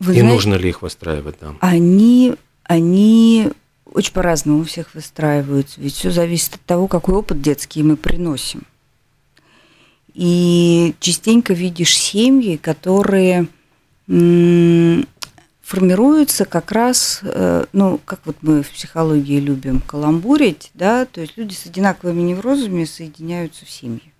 Вы 0.00 0.12
И 0.12 0.18
знаете, 0.18 0.34
нужно 0.34 0.54
ли 0.54 0.68
их 0.68 0.82
выстраивать 0.82 1.38
там? 1.38 1.58
Они, 1.60 2.34
они 2.64 3.50
очень 3.86 4.12
по-разному 4.12 4.60
у 4.60 4.64
всех 4.64 4.94
выстраиваются. 4.94 5.80
Ведь 5.80 5.94
все 5.94 6.10
зависит 6.10 6.54
от 6.54 6.62
того, 6.62 6.88
какой 6.88 7.14
опыт 7.14 7.40
детский 7.40 7.82
мы 7.82 7.96
приносим. 7.96 8.62
И 10.14 10.94
частенько 11.00 11.54
видишь 11.54 11.96
семьи, 11.96 12.56
которые 12.56 13.48
формируются 15.64 16.44
как 16.44 16.72
раз, 16.72 17.20
э, 17.22 17.64
ну, 17.72 17.98
как 18.04 18.20
вот 18.26 18.36
мы 18.42 18.62
в 18.62 18.70
психологии 18.70 19.40
любим 19.40 19.80
каламбурить, 19.80 20.70
да, 20.74 21.06
то 21.06 21.22
есть 21.22 21.38
люди 21.38 21.54
с 21.54 21.64
одинаковыми 21.64 22.20
неврозами 22.20 22.84
соединяются 22.84 23.64
в 23.64 23.70
семьи. 23.70 24.12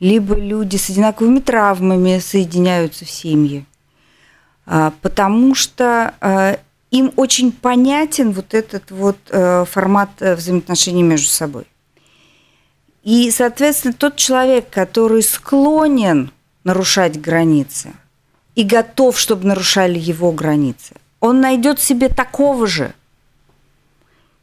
Либо 0.00 0.34
люди 0.34 0.76
с 0.76 0.90
одинаковыми 0.90 1.38
травмами 1.38 2.18
соединяются 2.18 3.04
в 3.04 3.10
семьи. 3.10 3.64
А, 4.72 4.92
потому 5.02 5.56
что 5.56 6.14
э, 6.20 6.58
им 6.92 7.12
очень 7.16 7.50
понятен 7.50 8.30
вот 8.30 8.54
этот 8.54 8.92
вот 8.92 9.16
э, 9.30 9.64
формат 9.64 10.10
взаимоотношений 10.20 11.02
между 11.02 11.26
собой. 11.26 11.66
И, 13.02 13.32
соответственно, 13.32 13.94
тот 13.94 14.14
человек, 14.14 14.70
который 14.70 15.24
склонен 15.24 16.30
нарушать 16.62 17.20
границы 17.20 17.94
и 18.54 18.62
готов, 18.62 19.18
чтобы 19.18 19.44
нарушали 19.44 19.98
его 19.98 20.30
границы, 20.30 20.94
он 21.18 21.40
найдет 21.40 21.80
себе 21.80 22.08
такого 22.08 22.68
же. 22.68 22.94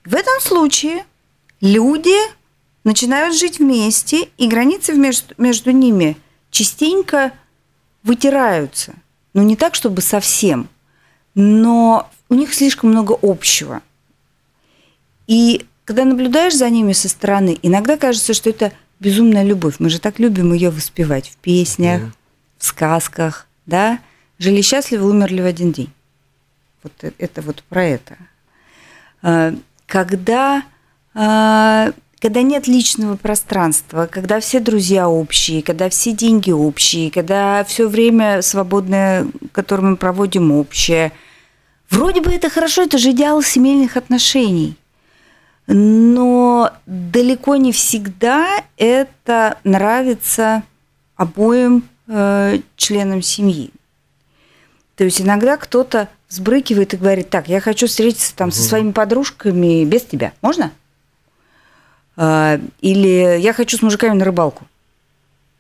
В 0.03 0.13
этом 0.13 0.41
случае 0.41 1.05
люди 1.61 2.17
начинают 2.83 3.33
жить 3.33 3.59
вместе, 3.59 4.27
и 4.37 4.49
границы 4.49 4.93
между, 4.93 5.33
между 5.37 5.71
ними 5.71 6.17
частенько 6.51 7.31
вытираются. 8.03 8.93
Ну, 9.37 9.43
не 9.43 9.55
так, 9.55 9.75
чтобы 9.75 10.01
совсем, 10.01 10.67
но 11.35 12.09
у 12.27 12.33
них 12.33 12.55
слишком 12.55 12.89
много 12.89 13.15
общего. 13.21 13.83
И 15.27 15.67
когда 15.85 16.05
наблюдаешь 16.05 16.55
за 16.55 16.67
ними 16.71 16.91
со 16.93 17.07
стороны, 17.07 17.55
иногда 17.61 17.97
кажется, 17.97 18.33
что 18.33 18.49
это 18.49 18.71
безумная 18.99 19.43
любовь. 19.43 19.75
Мы 19.77 19.91
же 19.91 19.99
так 19.99 20.17
любим 20.17 20.53
ее 20.53 20.71
воспевать 20.71 21.29
в 21.29 21.37
песнях, 21.37 22.01
mm. 22.01 22.11
в 22.57 22.65
сказках, 22.65 23.45
да? 23.67 23.99
Жили 24.39 24.61
счастливы, 24.61 25.07
умерли 25.07 25.41
в 25.41 25.45
один 25.45 25.71
день. 25.71 25.93
Вот 26.81 26.93
э, 27.03 27.11
это 27.19 27.43
вот 27.43 27.61
про 27.69 27.85
это. 27.85 28.17
А, 29.21 29.53
когда, 29.85 30.63
а, 31.13 31.93
когда 32.19 32.41
нет 32.41 32.67
личного 32.67 33.15
пространства, 33.15 34.07
когда 34.11 34.39
все 34.39 34.59
друзья 34.59 35.07
общие, 35.07 35.61
когда 35.61 35.89
все 35.89 36.11
деньги 36.11 36.51
общие, 36.51 37.11
когда 37.11 37.63
все 37.63 37.87
время 37.87 38.41
свободное, 38.41 39.27
которое 39.51 39.83
мы 39.83 39.97
проводим, 39.97 40.51
общее. 40.51 41.11
Вроде 41.89 42.21
бы 42.21 42.31
это 42.31 42.49
хорошо, 42.49 42.83
это 42.83 42.97
же 42.97 43.11
идеал 43.11 43.41
семейных 43.41 43.97
отношений– 43.97 44.75
но 45.67 46.71
далеко 46.85 47.57
не 47.57 47.73
всегда 47.73 48.63
это 48.77 49.57
нравится 49.65 50.63
обоим 51.17 51.83
э, 52.07 52.59
членам 52.77 53.21
семьи. 53.21 53.71
То 54.95 55.03
есть 55.03 55.21
иногда 55.21 55.57
кто-то 55.57 56.07
взбрыкивает 56.29 56.93
и 56.93 56.97
говорит, 56.97 57.29
так, 57.29 57.49
я 57.49 57.59
хочу 57.59 57.87
встретиться 57.87 58.35
там 58.35 58.47
угу. 58.47 58.55
со 58.55 58.63
своими 58.63 58.91
подружками 58.91 59.83
без 59.83 60.03
тебя, 60.03 60.33
можно? 60.41 60.71
Э, 62.17 62.59
или 62.81 63.39
я 63.39 63.53
хочу 63.53 63.77
с 63.77 63.81
мужиками 63.81 64.17
на 64.17 64.25
рыбалку. 64.25 64.67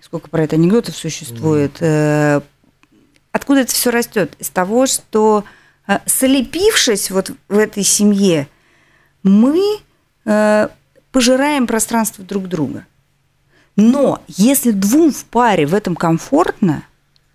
Сколько 0.01 0.29
про 0.29 0.43
это 0.43 0.55
анекдотов 0.55 0.95
существует. 0.95 1.81
Угу. 1.81 2.43
Откуда 3.31 3.61
это 3.61 3.73
все 3.73 3.89
растет? 3.89 4.35
Из 4.39 4.49
того, 4.49 4.85
что 4.87 5.43
э, 5.87 5.99
солепившись 6.05 7.11
вот 7.11 7.31
в 7.47 7.57
этой 7.57 7.83
семье, 7.83 8.47
мы 9.23 9.79
Э, 10.27 10.67
пожираем 11.13 11.67
пространство 11.67 12.23
друг 12.23 12.49
друга. 12.49 12.85
Но 13.77 14.21
если 14.27 14.71
двум 14.71 15.13
в 15.13 15.23
паре 15.23 15.65
в 15.65 15.73
этом 15.73 15.95
комфортно, 15.95 16.83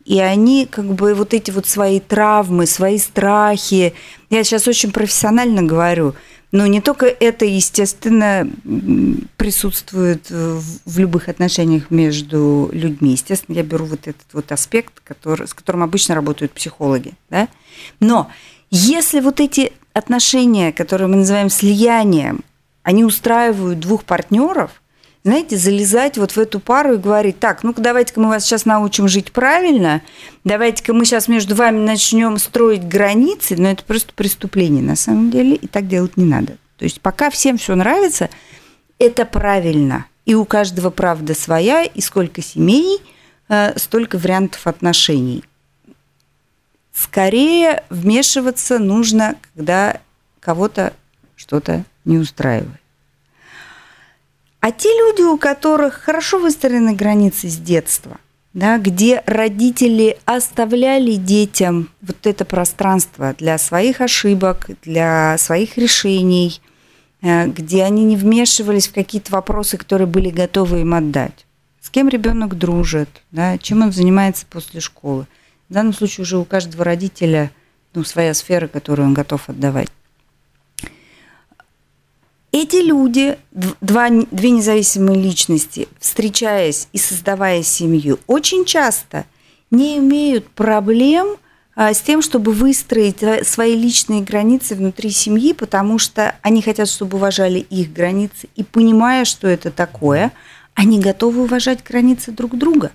и 0.04 0.20
они 0.20 0.66
как 0.66 0.84
бы 0.84 1.14
вот 1.14 1.32
эти 1.32 1.50
вот 1.50 1.66
свои 1.66 1.98
травмы, 1.98 2.66
свои 2.66 2.98
страхи, 2.98 3.94
я 4.28 4.44
сейчас 4.44 4.68
очень 4.68 4.92
профессионально 4.92 5.62
говорю, 5.62 6.14
но 6.52 6.66
не 6.66 6.82
только 6.82 7.06
это, 7.06 7.46
естественно, 7.46 8.48
присутствует 9.38 10.30
в 10.30 10.98
любых 10.98 11.28
отношениях 11.30 11.90
между 11.90 12.68
людьми. 12.72 13.12
Естественно, 13.12 13.56
я 13.56 13.62
беру 13.62 13.86
вот 13.86 14.06
этот 14.06 14.26
вот 14.34 14.52
аспект, 14.52 15.00
который, 15.02 15.48
с 15.48 15.54
которым 15.54 15.82
обычно 15.82 16.14
работают 16.14 16.52
психологи. 16.52 17.14
Да? 17.30 17.48
Но 18.00 18.30
если 18.70 19.20
вот 19.20 19.40
эти 19.40 19.72
отношения, 19.94 20.72
которые 20.72 21.08
мы 21.08 21.16
называем 21.16 21.48
слиянием, 21.48 22.44
они 22.82 23.04
устраивают 23.04 23.80
двух 23.80 24.04
партнеров, 24.04 24.81
знаете, 25.24 25.56
залезать 25.56 26.18
вот 26.18 26.32
в 26.32 26.38
эту 26.38 26.58
пару 26.58 26.94
и 26.94 26.98
говорить, 26.98 27.38
так, 27.38 27.62
ну-ка 27.62 27.80
давайте-ка 27.80 28.20
мы 28.20 28.28
вас 28.28 28.44
сейчас 28.44 28.64
научим 28.64 29.06
жить 29.06 29.30
правильно, 29.30 30.02
давайте-ка 30.44 30.92
мы 30.92 31.04
сейчас 31.04 31.28
между 31.28 31.54
вами 31.54 31.78
начнем 31.78 32.38
строить 32.38 32.86
границы, 32.86 33.54
но 33.56 33.70
это 33.70 33.84
просто 33.84 34.12
преступление 34.14 34.82
на 34.82 34.96
самом 34.96 35.30
деле, 35.30 35.54
и 35.54 35.66
так 35.68 35.86
делать 35.86 36.16
не 36.16 36.24
надо. 36.24 36.56
То 36.76 36.84
есть 36.84 37.00
пока 37.00 37.30
всем 37.30 37.56
все 37.56 37.76
нравится, 37.76 38.30
это 38.98 39.24
правильно. 39.24 40.06
И 40.24 40.34
у 40.34 40.44
каждого 40.44 40.90
правда 40.90 41.34
своя, 41.34 41.84
и 41.84 42.00
сколько 42.00 42.42
семей, 42.42 43.00
э, 43.48 43.78
столько 43.78 44.18
вариантов 44.18 44.66
отношений. 44.66 45.44
Скорее 46.92 47.84
вмешиваться 47.90 48.78
нужно, 48.78 49.36
когда 49.54 50.00
кого-то 50.40 50.92
что-то 51.36 51.84
не 52.04 52.18
устраивает. 52.18 52.81
А 54.62 54.70
те 54.70 54.88
люди, 54.96 55.22
у 55.22 55.38
которых 55.38 55.94
хорошо 55.94 56.38
выстроены 56.38 56.94
границы 56.94 57.48
с 57.48 57.56
детства, 57.56 58.18
да, 58.54 58.78
где 58.78 59.24
родители 59.26 60.18
оставляли 60.24 61.14
детям 61.16 61.88
вот 62.00 62.24
это 62.28 62.44
пространство 62.44 63.34
для 63.36 63.58
своих 63.58 64.00
ошибок, 64.00 64.70
для 64.84 65.36
своих 65.38 65.78
решений, 65.78 66.60
э, 67.22 67.48
где 67.48 67.82
они 67.82 68.04
не 68.04 68.16
вмешивались 68.16 68.86
в 68.86 68.94
какие-то 68.94 69.32
вопросы, 69.32 69.76
которые 69.76 70.06
были 70.06 70.30
готовы 70.30 70.82
им 70.82 70.94
отдать. 70.94 71.44
С 71.80 71.90
кем 71.90 72.08
ребенок 72.08 72.56
дружит, 72.56 73.08
да, 73.32 73.58
чем 73.58 73.82
он 73.82 73.90
занимается 73.90 74.46
после 74.48 74.78
школы. 74.78 75.26
В 75.70 75.72
данном 75.72 75.92
случае 75.92 76.22
уже 76.22 76.38
у 76.38 76.44
каждого 76.44 76.84
родителя 76.84 77.50
ну, 77.94 78.04
своя 78.04 78.32
сфера, 78.32 78.68
которую 78.68 79.08
он 79.08 79.14
готов 79.14 79.48
отдавать. 79.48 79.88
Эти 82.52 82.76
люди, 82.76 83.38
два, 83.80 84.10
две 84.10 84.50
независимые 84.50 85.18
личности, 85.18 85.88
встречаясь 85.98 86.86
и 86.92 86.98
создавая 86.98 87.62
семью, 87.62 88.20
очень 88.26 88.66
часто 88.66 89.24
не 89.70 89.96
имеют 89.96 90.48
проблем 90.50 91.36
а, 91.74 91.94
с 91.94 92.02
тем, 92.02 92.20
чтобы 92.20 92.52
выстроить 92.52 93.22
э, 93.22 93.42
свои 93.44 93.74
личные 93.74 94.20
границы 94.20 94.74
внутри 94.74 95.08
семьи, 95.08 95.54
потому 95.54 95.98
что 95.98 96.36
они 96.42 96.60
хотят, 96.60 96.90
чтобы 96.90 97.16
уважали 97.16 97.58
их 97.58 97.90
границы, 97.90 98.50
и 98.54 98.62
понимая, 98.62 99.24
что 99.24 99.48
это 99.48 99.70
такое, 99.70 100.30
они 100.74 101.00
готовы 101.00 101.44
уважать 101.44 101.82
границы 101.82 102.32
друг 102.32 102.58
друга. 102.58 102.92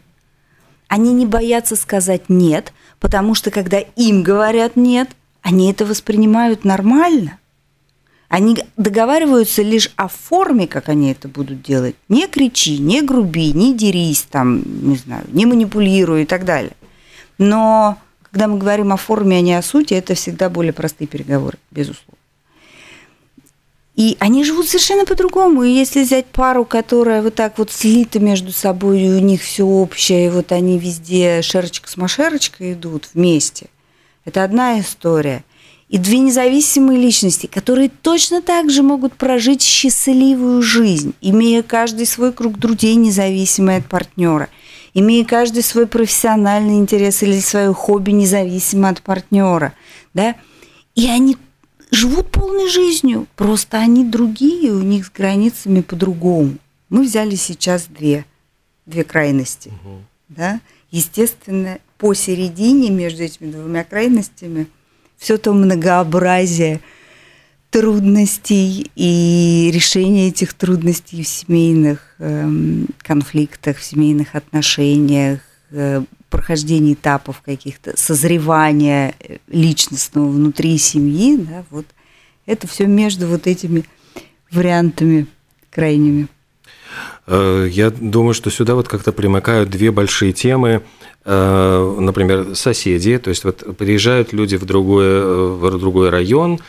Они 0.88 1.12
не 1.14 1.26
боятся 1.26 1.76
сказать 1.76 2.30
«нет», 2.30 2.74
потому 3.00 3.34
что 3.34 3.50
когда 3.50 3.80
им 3.80 4.22
говорят 4.22 4.76
«нет», 4.76 5.10
они 5.42 5.72
это 5.72 5.84
воспринимают 5.84 6.64
нормально– 6.64 7.40
они 8.30 8.58
договариваются 8.76 9.62
лишь 9.62 9.92
о 9.96 10.08
форме, 10.10 10.68
как 10.68 10.90
они 10.90 11.12
это 11.12 11.28
будут 11.28 11.62
делать. 11.62 11.96
Не 12.10 12.28
кричи, 12.28 12.78
не 12.78 13.02
груби, 13.02 13.54
не 13.54 13.74
дерись, 13.74 14.24
там, 14.30 14.64
не 14.66 14.98
знаю, 14.98 15.24
не 15.30 15.46
манипулируй 15.46 16.24
и 16.24 16.26
так 16.26 16.44
далее. 16.44 16.74
Но 17.38 17.98
когда 18.24 18.48
мы 18.48 18.58
говорим 18.58 18.92
о 18.92 18.98
форме, 18.98 19.38
а 19.38 19.42
не 19.42 19.54
о 19.54 19.62
сути, 19.62 19.94
это 19.94 20.14
всегда 20.14 20.50
более 20.50 20.74
простые 20.74 21.08
переговоры, 21.08 21.58
безусловно. 21.72 22.16
И 23.96 24.16
они 24.20 24.44
живут 24.44 24.68
совершенно 24.68 25.06
по-другому. 25.06 25.64
И 25.64 25.72
если 25.72 26.04
взять 26.04 26.28
пару, 26.28 26.66
которая 26.66 27.24
вот 27.24 27.34
так 27.34 27.58
вот 27.58 27.72
слита 27.72 28.20
между 28.20 28.52
собой, 28.52 29.02
и 29.02 29.10
у 29.10 29.20
них 29.20 29.42
все 29.42 29.66
общее, 29.66 30.28
и 30.28 30.30
вот 30.30 30.52
они 30.52 30.78
везде 30.78 31.42
шерочка 31.42 31.90
с 31.90 31.98
машерочкой 31.98 32.74
идут 32.74 33.10
вместе, 33.14 33.68
это 34.26 34.44
одна 34.44 34.80
история– 34.82 35.46
и 35.90 35.98
две 35.98 36.20
независимые 36.20 37.00
личности, 37.00 37.48
которые 37.48 37.90
точно 37.90 38.42
так 38.42 38.70
же 38.70 38.84
могут 38.84 39.14
прожить 39.14 39.62
счастливую 39.62 40.62
жизнь, 40.62 41.14
имея 41.22 41.64
каждый 41.64 42.06
свой 42.06 42.34
круг 42.34 42.58
друзей, 42.60 42.96
независимый 42.96 43.78
от 43.78 43.86
партнера, 43.86 44.50
имея 44.94 45.24
каждый 45.24 45.64
свой 45.64 45.88
профессиональный 45.88 46.78
интерес 46.78 47.24
или 47.24 47.40
свое 47.40 47.74
хобби, 47.74 48.12
независимо 48.12 48.90
от 48.90 49.02
партнера. 49.02 49.74
Да? 50.14 50.36
И 50.96 51.08
они 51.08 51.38
живут 51.92 52.32
полной 52.32 52.70
жизнью, 52.70 53.28
просто 53.38 53.78
они 53.78 54.04
другие, 54.04 54.74
у 54.74 54.82
них 54.82 55.06
с 55.06 55.12
границами 55.12 55.82
по-другому. 55.82 56.56
Мы 56.90 57.04
взяли 57.04 57.36
сейчас 57.36 57.86
две, 57.86 58.26
две 58.86 59.06
крайности. 59.06 59.70
Угу. 59.70 60.02
Да? 60.30 60.60
Естественно, 60.92 61.80
посередине 61.98 62.90
между 62.90 63.24
этими 63.24 63.52
двумя 63.52 63.86
крайностями 63.86 64.68
все 65.18 65.38
то 65.38 65.54
многообразие 65.54 66.82
трудностей 67.70 68.90
и 68.96 69.70
решение 69.74 70.30
этих 70.30 70.54
трудностей 70.54 71.24
в 71.24 71.28
семейных 71.28 72.16
э, 72.20 72.50
конфликтах, 73.00 73.78
в 73.78 73.84
семейных 73.84 74.36
отношениях, 74.36 75.42
э, 75.72 76.04
прохождение 76.30 76.94
этапов 76.94 77.42
каких-то, 77.44 77.98
созревания 77.98 79.16
э, 79.20 79.38
личностного 79.48 80.30
внутри 80.30 80.78
семьи, 80.78 81.38
да, 81.38 81.66
вот 81.70 81.86
это 82.46 82.68
все 82.68 82.86
между 82.88 83.28
вот 83.28 83.48
этими 83.48 83.84
вариантами 84.52 85.28
крайними. 85.70 86.28
Э, 87.28 87.68
я 87.70 87.90
думаю, 87.92 88.34
что 88.34 88.50
сюда 88.50 88.76
вот 88.76 88.88
как-то 88.88 89.12
примыкают 89.12 89.70
две 89.70 89.92
большие 89.92 90.34
темы. 90.34 90.82
Э, 91.26 91.96
например, 92.00 92.56
соседи, 92.56 93.18
то 93.18 93.30
есть 93.30 93.44
вот 93.44 93.78
приезжают 93.78 94.34
люди 94.34 94.56
в 94.56 94.66
другой, 94.66 95.58
в 95.58 95.78
другой 95.78 96.10
район, 96.10 96.60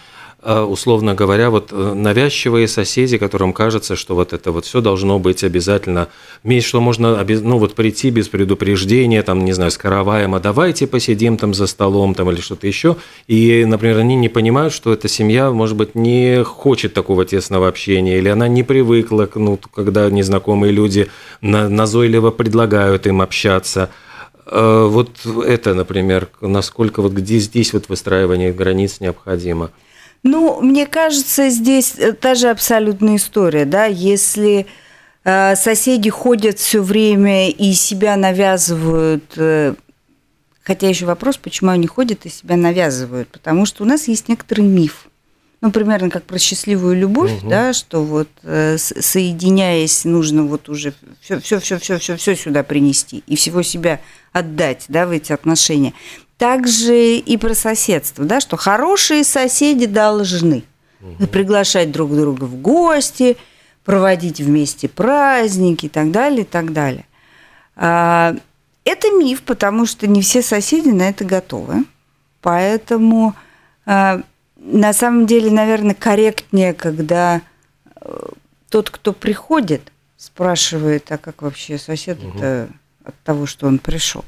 условно 0.43 1.15
говоря, 1.15 1.51
вот 1.51 1.73
э, 1.73 1.93
навязчивые 1.95 2.69
соседи, 2.69 3.19
которым 3.19 3.53
кажется, 3.53 3.97
что 3.97 4.15
вот 4.15 4.33
это 4.33 4.53
вот 4.53 4.67
все 4.67 4.81
должно 4.81 5.19
быть 5.19 5.43
обязательно, 5.43 6.09
что 6.61 6.81
можно 6.81 7.25
ну, 7.25 7.59
вот 7.59 7.75
прийти 7.75 8.11
без 8.11 8.29
предупреждения, 8.29 9.25
там, 9.25 9.45
не 9.45 9.53
знаю, 9.53 9.73
с 9.73 9.77
караваем, 9.77 10.37
а 10.37 10.41
давайте 10.41 10.87
посидим 10.87 11.39
там 11.39 11.55
за 11.55 11.67
столом 11.67 12.15
там, 12.15 12.31
или 12.31 12.41
что-то 12.41 12.69
еще. 12.69 12.97
И, 13.27 13.65
например, 13.65 13.99
они 13.99 14.15
не 14.15 14.29
понимают, 14.29 14.73
что 14.73 14.93
эта 14.93 15.09
семья, 15.09 15.51
может 15.51 15.77
быть, 15.77 15.97
не 15.97 16.45
хочет 16.45 16.95
такого 16.95 17.25
тесного 17.25 17.67
общения, 17.67 18.19
или 18.19 18.29
она 18.29 18.47
не 18.47 18.63
привыкла, 18.63 19.29
ну, 19.35 19.59
когда 19.75 20.09
незнакомые 20.09 20.71
люди 20.71 21.11
назойливо 21.41 22.31
предлагают 22.31 23.09
им 23.09 23.23
общаться. 23.23 23.91
А, 24.47 24.87
вот 24.87 25.11
это, 25.45 25.75
например, 25.75 26.29
насколько 26.41 27.03
вот 27.03 27.13
где 27.13 27.39
здесь 27.39 27.73
вот 27.73 27.89
выстраивание 27.89 28.53
границ 28.53 29.01
необходимо– 29.01 29.73
ну, 30.23 30.61
мне 30.61 30.87
кажется, 30.87 31.49
здесь 31.49 31.95
э, 31.99 32.13
та 32.13 32.35
же 32.35 32.49
абсолютная 32.51 33.17
история, 33.17 33.65
да, 33.65 33.87
если 33.87 34.67
э, 35.25 35.57
соседи 35.57 36.11
ходят 36.11 36.59
все 36.59 36.83
время 36.83 37.51
и 37.51 37.73
себя 37.73 38.17
навязывают, 38.17 39.25
э, 39.37 39.75
хотя 40.63 40.89
еще 40.89 41.07
вопрос, 41.07 41.37
почему 41.37 41.71
они 41.71 41.87
ходят 41.87 42.27
и 42.27 42.31
себя 42.31 42.57
навязывают, 42.57 43.29
потому 43.29 43.65
что 43.65 43.85
у 43.85 43.87
нас 43.87 44.09
есть 44.09 44.29
некоторый 44.29 44.63
миф, 44.63 45.09
ну, 45.61 45.71
примерно 45.73 46.09
как 46.11 46.25
про 46.25 46.39
счастливую 46.39 46.97
любовь, 46.97 47.33
угу. 47.39 47.49
да, 47.49 47.73
что 47.73 48.03
вот 48.05 48.29
э, 48.43 48.77
соединяясь, 48.79 50.05
нужно 50.05 50.45
вот 50.45 50.69
уже 50.69 50.95
все, 51.21 51.41
все, 51.41 51.59
все, 51.59 51.79
все, 51.79 51.99
все, 51.99 52.17
все 52.17 52.37
сюда 52.37 52.63
принести 52.63 53.25
и 53.27 53.37
всего 53.37 53.63
себя 53.63 54.01
отдать, 54.33 54.85
да, 54.89 55.07
в 55.07 55.11
эти 55.11 55.33
отношения 55.33 55.95
также 56.39 57.17
и 57.17 57.37
про 57.37 57.55
соседство, 57.55 58.25
да, 58.25 58.41
что 58.41 58.57
хорошие 58.57 59.25
соседи 59.25 59.87
должны 59.87 60.63
угу. 61.01 61.27
приглашать 61.27 61.91
друг 61.91 62.15
друга 62.15 62.45
в 62.45 62.55
гости, 62.63 63.37
проводить 63.85 64.41
вместе 64.41 64.89
праздники 64.89 65.87
и 65.87 65.89
так 65.89 66.13
далее, 66.13 66.43
и 66.43 66.45
так 66.45 66.73
далее. 66.73 67.07
А, 67.75 68.37
это 68.85 69.11
миф, 69.11 69.43
потому 69.43 69.85
что 69.85 70.07
не 70.07 70.23
все 70.23 70.41
соседи 70.41 70.89
на 70.89 71.09
это 71.09 71.25
готовы. 71.25 71.85
Поэтому 72.41 73.35
а, 73.85 74.23
на 74.57 74.93
самом 74.93 75.27
деле, 75.27 75.51
наверное, 75.51 75.95
корректнее, 75.95 76.73
когда 76.73 77.43
э, 78.01 78.29
тот, 78.69 78.91
кто 78.91 79.13
приходит, 79.13 79.93
спрашивает, 80.17 81.11
а 81.11 81.19
как 81.19 81.43
вообще 81.43 81.79
сосед 81.79 82.19
угу. 82.23 82.69
от 83.05 83.15
того, 83.25 83.47
что 83.47 83.67
он 83.67 83.79
пришел. 83.79 84.25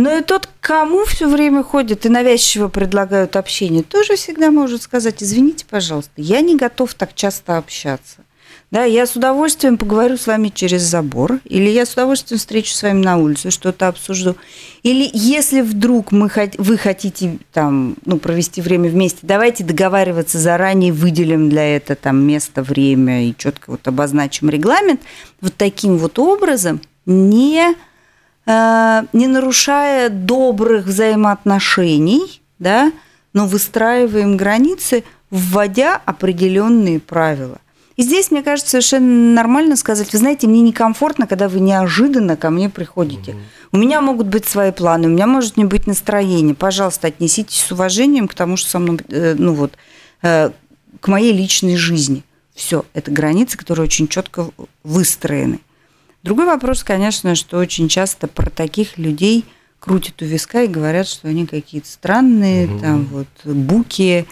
Но 0.00 0.16
и 0.16 0.22
тот, 0.22 0.48
кому 0.62 1.04
все 1.04 1.28
время 1.28 1.62
ходят 1.62 2.06
и 2.06 2.08
навязчиво 2.08 2.68
предлагают 2.68 3.36
общение, 3.36 3.82
тоже 3.82 4.16
всегда 4.16 4.50
может 4.50 4.80
сказать, 4.80 5.22
извините, 5.22 5.66
пожалуйста, 5.68 6.12
я 6.16 6.40
не 6.40 6.56
готов 6.56 6.94
так 6.94 7.14
часто 7.14 7.58
общаться. 7.58 8.24
Да, 8.70 8.84
я 8.84 9.04
с 9.04 9.14
удовольствием 9.14 9.76
поговорю 9.76 10.16
с 10.16 10.26
вами 10.26 10.48
через 10.48 10.80
забор, 10.82 11.40
или 11.44 11.68
я 11.68 11.84
с 11.84 11.92
удовольствием 11.92 12.38
встречу 12.38 12.72
с 12.72 12.82
вами 12.82 13.04
на 13.04 13.18
улице, 13.18 13.50
что-то 13.50 13.88
обсужду. 13.88 14.36
Или 14.82 15.06
если 15.12 15.60
вдруг 15.60 16.12
мы, 16.12 16.30
вы 16.56 16.78
хотите 16.78 17.38
там, 17.52 17.96
ну, 18.06 18.16
провести 18.16 18.62
время 18.62 18.88
вместе, 18.88 19.18
давайте 19.22 19.64
договариваться 19.64 20.38
заранее, 20.38 20.94
выделим 20.94 21.50
для 21.50 21.76
этого 21.76 21.96
там 21.96 22.22
место, 22.22 22.62
время 22.62 23.28
и 23.28 23.34
четко 23.36 23.72
вот 23.72 23.86
обозначим 23.86 24.48
регламент. 24.48 25.02
Вот 25.42 25.52
таким 25.58 25.98
вот 25.98 26.18
образом 26.18 26.80
не 27.04 27.74
не 28.46 29.26
нарушая 29.26 30.08
добрых 30.08 30.86
взаимоотношений, 30.86 32.42
да, 32.58 32.92
но 33.32 33.46
выстраиваем 33.46 34.36
границы, 34.36 35.04
вводя 35.30 36.00
определенные 36.04 37.00
правила. 37.00 37.58
И 37.96 38.02
здесь, 38.02 38.30
мне 38.30 38.42
кажется, 38.42 38.70
совершенно 38.70 39.34
нормально 39.34 39.76
сказать, 39.76 40.10
вы 40.10 40.18
знаете, 40.18 40.46
мне 40.46 40.62
некомфортно, 40.62 41.26
когда 41.26 41.50
вы 41.50 41.60
неожиданно 41.60 42.34
ко 42.36 42.48
мне 42.48 42.70
приходите. 42.70 43.32
Угу. 43.32 43.40
У 43.72 43.76
меня 43.76 44.00
могут 44.00 44.26
быть 44.26 44.46
свои 44.46 44.72
планы, 44.72 45.06
у 45.06 45.10
меня 45.10 45.26
может 45.26 45.58
не 45.58 45.66
быть 45.66 45.86
настроения. 45.86 46.54
Пожалуйста, 46.54 47.08
отнеситесь 47.08 47.62
с 47.62 47.70
уважением 47.70 48.26
к 48.26 48.34
тому, 48.34 48.56
что 48.56 48.70
со 48.70 48.78
мной, 48.78 49.00
э, 49.10 49.34
ну 49.36 49.52
вот, 49.52 49.74
э, 50.22 50.50
к 50.98 51.08
моей 51.08 51.34
личной 51.34 51.76
жизни. 51.76 52.24
Все, 52.54 52.86
это 52.94 53.10
границы, 53.10 53.58
которые 53.58 53.84
очень 53.84 54.08
четко 54.08 54.48
выстроены. 54.82 55.60
Другой 56.22 56.46
вопрос, 56.46 56.84
конечно, 56.84 57.34
что 57.34 57.58
очень 57.58 57.88
часто 57.88 58.28
про 58.28 58.50
таких 58.50 58.98
людей 58.98 59.44
крутят 59.78 60.20
у 60.20 60.26
виска 60.26 60.62
и 60.62 60.68
говорят, 60.68 61.06
что 61.06 61.28
они 61.28 61.46
какие-то 61.46 61.88
странные, 61.88 62.66
угу. 62.66 62.78
там 62.78 63.04
вот 63.06 63.28
буки. 63.44 64.26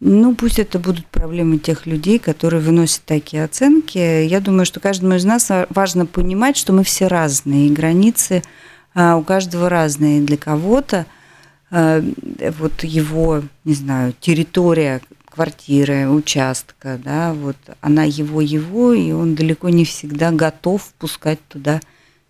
Ну, 0.00 0.34
пусть 0.34 0.58
это 0.58 0.78
будут 0.78 1.06
проблемы 1.06 1.58
тех 1.58 1.86
людей, 1.86 2.18
которые 2.18 2.60
выносят 2.60 3.02
такие 3.06 3.44
оценки. 3.44 3.98
Я 3.98 4.40
думаю, 4.40 4.66
что 4.66 4.80
каждому 4.80 5.14
из 5.14 5.24
нас 5.24 5.50
важно 5.70 6.06
понимать, 6.06 6.56
что 6.56 6.72
мы 6.72 6.82
все 6.82 7.06
разные, 7.06 7.68
и 7.68 7.72
границы 7.72 8.42
а, 8.94 9.16
у 9.16 9.22
каждого 9.22 9.68
разные. 9.68 10.20
Для 10.20 10.36
кого-то 10.36 11.06
а, 11.70 12.04
вот 12.58 12.82
его, 12.82 13.42
не 13.64 13.74
знаю, 13.74 14.12
территория 14.20 15.00
квартиры, 15.34 16.08
участка, 16.08 17.00
да, 17.02 17.32
вот 17.32 17.56
она 17.80 18.04
его-его, 18.04 18.92
и 18.92 19.12
он 19.12 19.34
далеко 19.34 19.68
не 19.68 19.84
всегда 19.84 20.30
готов 20.30 20.82
впускать 20.82 21.40
туда 21.48 21.80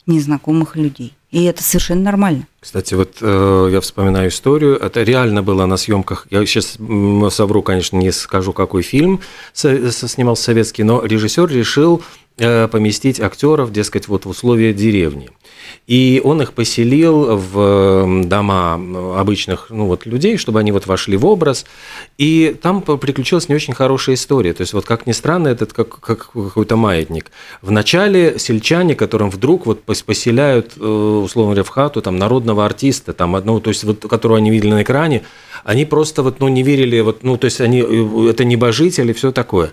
незнакомых 0.06 0.76
людей. 0.76 1.14
И 1.32 1.44
это 1.44 1.62
совершенно 1.62 2.02
нормально. 2.02 2.46
Кстати, 2.60 2.92
вот 2.92 3.16
э, 3.22 3.68
я 3.72 3.80
вспоминаю 3.80 4.28
историю. 4.28 4.76
Это 4.76 5.02
реально 5.02 5.42
было 5.42 5.64
на 5.64 5.78
съемках. 5.78 6.26
Я 6.30 6.44
сейчас 6.44 6.76
совру, 7.34 7.62
конечно, 7.62 7.96
не 7.96 8.12
скажу, 8.12 8.52
какой 8.52 8.82
фильм 8.82 9.20
снимал 9.54 10.36
советский, 10.36 10.82
но 10.82 11.02
режиссер 11.02 11.48
решил 11.48 12.02
поместить 12.36 13.20
актеров, 13.20 13.72
дескать, 13.72 14.08
вот 14.08 14.24
в 14.24 14.28
условия 14.28 14.72
деревни. 14.72 15.30
И 15.86 16.20
он 16.24 16.40
их 16.42 16.52
поселил 16.52 17.36
в 17.36 18.24
дома 18.24 18.74
обычных 19.18 19.66
ну, 19.70 19.86
вот, 19.86 20.06
людей, 20.06 20.36
чтобы 20.36 20.60
они 20.60 20.72
вот 20.72 20.86
вошли 20.86 21.16
в 21.16 21.26
образ. 21.26 21.66
И 22.18 22.56
там 22.60 22.82
приключилась 22.82 23.48
не 23.48 23.54
очень 23.54 23.74
хорошая 23.74 24.14
история. 24.14 24.52
То 24.52 24.62
есть, 24.62 24.72
вот 24.72 24.84
как 24.84 25.06
ни 25.06 25.12
странно, 25.12 25.48
этот 25.48 25.72
как, 25.72 26.00
как 26.00 26.30
какой-то 26.32 26.76
маятник. 26.76 27.30
Вначале 27.60 28.38
сельчане, 28.38 28.94
которым 28.94 29.30
вдруг 29.30 29.66
вот 29.66 29.82
поселяют, 29.82 30.72
э, 30.76 30.84
условно 30.84 31.52
говоря, 31.52 31.64
в 31.64 31.68
хату 31.68 32.00
там, 32.00 32.16
народного 32.16 32.64
артиста, 32.64 33.12
там, 33.12 33.34
одного, 33.34 33.60
то 33.60 33.70
есть, 33.70 33.84
вот, 33.84 34.00
которого 34.00 34.38
они 34.38 34.50
видели 34.50 34.70
на 34.70 34.82
экране, 34.82 35.22
они 35.64 35.84
просто 35.84 36.22
вот, 36.22 36.40
ну, 36.40 36.48
не 36.48 36.62
верили, 36.62 37.00
вот, 37.00 37.22
ну, 37.22 37.36
то 37.36 37.46
есть, 37.46 37.60
они, 37.60 37.82
э, 37.82 38.30
это 38.30 38.44
небожители 38.44 39.12
все 39.12 39.32
такое. 39.32 39.72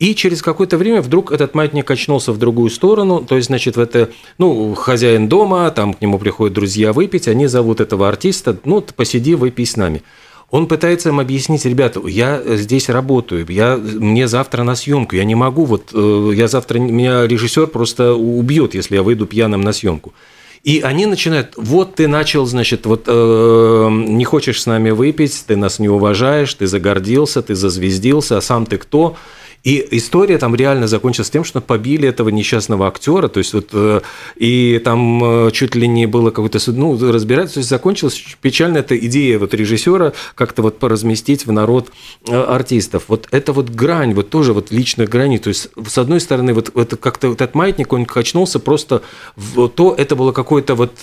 И 0.00 0.14
через 0.14 0.40
какое-то 0.40 0.78
время 0.78 1.02
вдруг 1.02 1.30
этот 1.30 1.54
маятник 1.54 1.86
качнулся 1.86 2.32
в 2.32 2.38
другую 2.38 2.70
сторону, 2.70 3.22
то 3.22 3.36
есть, 3.36 3.48
значит, 3.48 3.76
в 3.76 3.80
это, 3.80 4.08
ну, 4.38 4.74
хозяин 4.74 5.28
дома, 5.28 5.70
там 5.70 5.92
к 5.92 6.00
нему 6.00 6.18
приходят 6.18 6.54
друзья 6.54 6.94
выпить, 6.94 7.28
они 7.28 7.46
зовут 7.46 7.80
этого 7.82 8.08
артиста, 8.08 8.56
ну, 8.64 8.80
посиди, 8.80 9.34
выпей 9.34 9.66
с 9.66 9.76
нами. 9.76 10.02
Он 10.50 10.68
пытается 10.68 11.10
им 11.10 11.20
объяснить, 11.20 11.66
ребята, 11.66 12.00
я 12.06 12.42
здесь 12.56 12.88
работаю, 12.88 13.44
я, 13.50 13.76
мне 13.76 14.26
завтра 14.26 14.62
на 14.62 14.74
съемку, 14.74 15.16
я 15.16 15.24
не 15.24 15.34
могу, 15.34 15.66
вот 15.66 15.90
э, 15.92 16.32
я 16.34 16.48
завтра, 16.48 16.78
меня 16.78 17.26
режиссер 17.26 17.66
просто 17.66 18.14
убьет, 18.14 18.74
если 18.74 18.94
я 18.94 19.02
выйду 19.02 19.26
пьяным 19.26 19.60
на 19.60 19.74
съемку. 19.74 20.14
И 20.62 20.80
они 20.80 21.04
начинают, 21.04 21.52
вот 21.56 21.96
ты 21.96 22.08
начал, 22.08 22.46
значит, 22.46 22.86
вот 22.86 23.04
э, 23.06 23.88
не 23.90 24.24
хочешь 24.24 24.62
с 24.62 24.66
нами 24.66 24.90
выпить, 24.90 25.44
ты 25.46 25.56
нас 25.56 25.78
не 25.78 25.90
уважаешь, 25.90 26.52
ты 26.54 26.66
загордился, 26.66 27.42
ты 27.42 27.54
зазвездился, 27.54 28.38
а 28.38 28.40
сам 28.40 28.64
ты 28.64 28.78
кто? 28.78 29.16
И 29.62 29.86
история 29.90 30.38
там 30.38 30.54
реально 30.54 30.88
закончилась 30.88 31.28
тем, 31.28 31.44
что 31.44 31.60
побили 31.60 32.08
этого 32.08 32.30
несчастного 32.30 32.88
актера, 32.88 33.28
то 33.28 33.38
есть 33.38 33.52
вот 33.52 33.68
э, 33.72 34.00
и 34.36 34.80
там 34.82 35.22
э, 35.22 35.50
чуть 35.50 35.74
ли 35.74 35.86
не 35.86 36.06
было 36.06 36.30
какое-то 36.30 36.58
ну 36.72 36.98
разбираться, 37.12 37.54
то 37.54 37.60
есть 37.60 37.68
закончилась 37.68 38.22
печально 38.40 38.78
эта 38.78 38.96
идея 38.96 39.38
вот 39.38 39.52
режиссера 39.52 40.14
как-то 40.34 40.62
вот 40.62 40.78
поразместить 40.78 41.46
в 41.46 41.52
народ 41.52 41.92
э, 42.26 42.34
артистов. 42.34 43.04
Вот 43.08 43.28
это 43.32 43.52
вот 43.52 43.68
грань, 43.68 44.14
вот 44.14 44.30
тоже 44.30 44.54
вот 44.54 44.70
личная 44.70 45.06
грань, 45.06 45.38
то 45.38 45.48
есть 45.48 45.68
с 45.86 45.98
одной 45.98 46.20
стороны 46.20 46.54
вот 46.54 46.74
это 46.74 46.96
как-то 46.96 47.28
вот 47.28 47.42
этот 47.42 47.54
маятник 47.54 47.92
он 47.92 48.06
качнулся 48.06 48.60
просто 48.60 49.02
в 49.36 49.68
то 49.68 49.94
это 49.96 50.16
было 50.16 50.32
какое-то 50.32 50.74
вот 50.74 51.00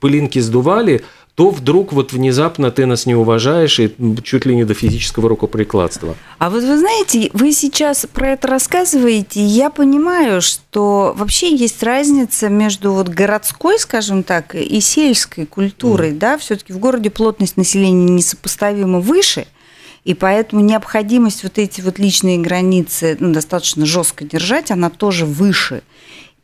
пылинки 0.00 0.38
сдували, 0.38 1.02
то 1.40 1.48
вдруг 1.48 1.94
вот 1.94 2.12
внезапно 2.12 2.70
ты 2.70 2.84
нас 2.84 3.06
не 3.06 3.14
уважаешь 3.14 3.80
и 3.80 3.90
чуть 4.22 4.44
ли 4.44 4.54
не 4.54 4.64
до 4.64 4.74
физического 4.74 5.26
рукоприкладства. 5.26 6.14
А 6.36 6.50
вот 6.50 6.62
вы 6.62 6.76
знаете, 6.76 7.30
вы 7.32 7.52
сейчас 7.52 8.06
про 8.12 8.32
это 8.32 8.46
рассказываете, 8.46 9.40
и 9.40 9.44
я 9.44 9.70
понимаю, 9.70 10.42
что 10.42 11.14
вообще 11.16 11.56
есть 11.56 11.82
разница 11.82 12.50
между 12.50 12.92
вот 12.92 13.08
городской, 13.08 13.78
скажем 13.78 14.22
так, 14.22 14.54
и 14.54 14.82
сельской 14.82 15.46
культурой, 15.46 16.10
mm. 16.10 16.18
да, 16.18 16.36
все-таки 16.36 16.74
в 16.74 16.78
городе 16.78 17.08
плотность 17.08 17.56
населения 17.56 18.12
несопоставимо 18.12 19.00
выше, 19.00 19.46
и 20.04 20.12
поэтому 20.12 20.60
необходимость 20.60 21.42
вот 21.42 21.56
эти 21.56 21.80
вот 21.80 21.98
личные 21.98 22.36
границы 22.36 23.16
ну, 23.18 23.32
достаточно 23.32 23.86
жестко 23.86 24.26
держать, 24.26 24.70
она 24.70 24.90
тоже 24.90 25.24
выше. 25.24 25.84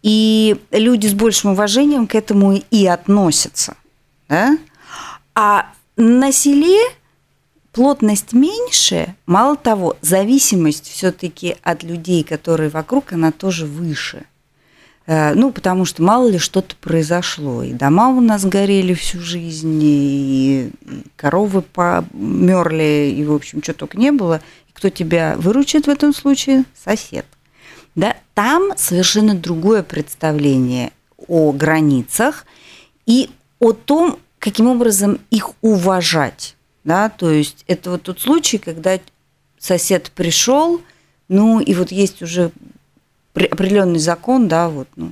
И 0.02 0.56
люди 0.70 1.06
с 1.06 1.12
большим 1.12 1.50
уважением 1.50 2.06
к 2.06 2.14
этому 2.14 2.62
и 2.70 2.86
относятся. 2.86 3.76
Да? 4.30 4.56
А 5.38 5.66
на 5.98 6.32
селе 6.32 6.80
плотность 7.72 8.32
меньше, 8.32 9.14
мало 9.26 9.54
того, 9.54 9.98
зависимость 10.00 10.88
все-таки 10.88 11.56
от 11.62 11.82
людей, 11.82 12.24
которые 12.24 12.70
вокруг, 12.70 13.12
она 13.12 13.32
тоже 13.32 13.66
выше. 13.66 14.24
Э, 15.06 15.34
ну, 15.34 15.52
потому 15.52 15.84
что 15.84 16.02
мало 16.02 16.26
ли 16.26 16.38
что-то 16.38 16.74
произошло. 16.76 17.62
И 17.62 17.74
дома 17.74 18.08
у 18.08 18.22
нас 18.22 18.46
горели 18.46 18.94
всю 18.94 19.20
жизнь, 19.20 19.78
и 19.82 20.70
коровы 21.16 21.60
померли, 21.60 23.14
и, 23.14 23.22
в 23.22 23.34
общем, 23.34 23.62
что 23.62 23.74
только 23.74 23.98
не 23.98 24.12
было. 24.12 24.40
И 24.70 24.72
кто 24.72 24.88
тебя 24.88 25.36
выручит 25.36 25.86
в 25.86 25.90
этом 25.90 26.14
случае? 26.14 26.64
Сосед. 26.82 27.26
Да? 27.94 28.16
Там 28.32 28.72
совершенно 28.78 29.34
другое 29.34 29.82
представление 29.82 30.92
о 31.28 31.52
границах 31.52 32.46
и 33.04 33.28
о 33.58 33.72
том, 33.72 34.18
каким 34.46 34.68
образом 34.68 35.18
их 35.32 35.50
уважать. 35.60 36.54
Да? 36.84 37.08
То 37.08 37.32
есть 37.32 37.64
это 37.66 37.90
вот 37.90 38.02
тот 38.02 38.20
случай, 38.20 38.58
когда 38.58 39.00
сосед 39.58 40.12
пришел, 40.14 40.80
ну 41.26 41.58
и 41.58 41.74
вот 41.74 41.90
есть 41.90 42.22
уже 42.22 42.52
определенный 43.34 43.98
закон, 43.98 44.46
да, 44.46 44.68
вот, 44.68 44.86
ну, 44.94 45.10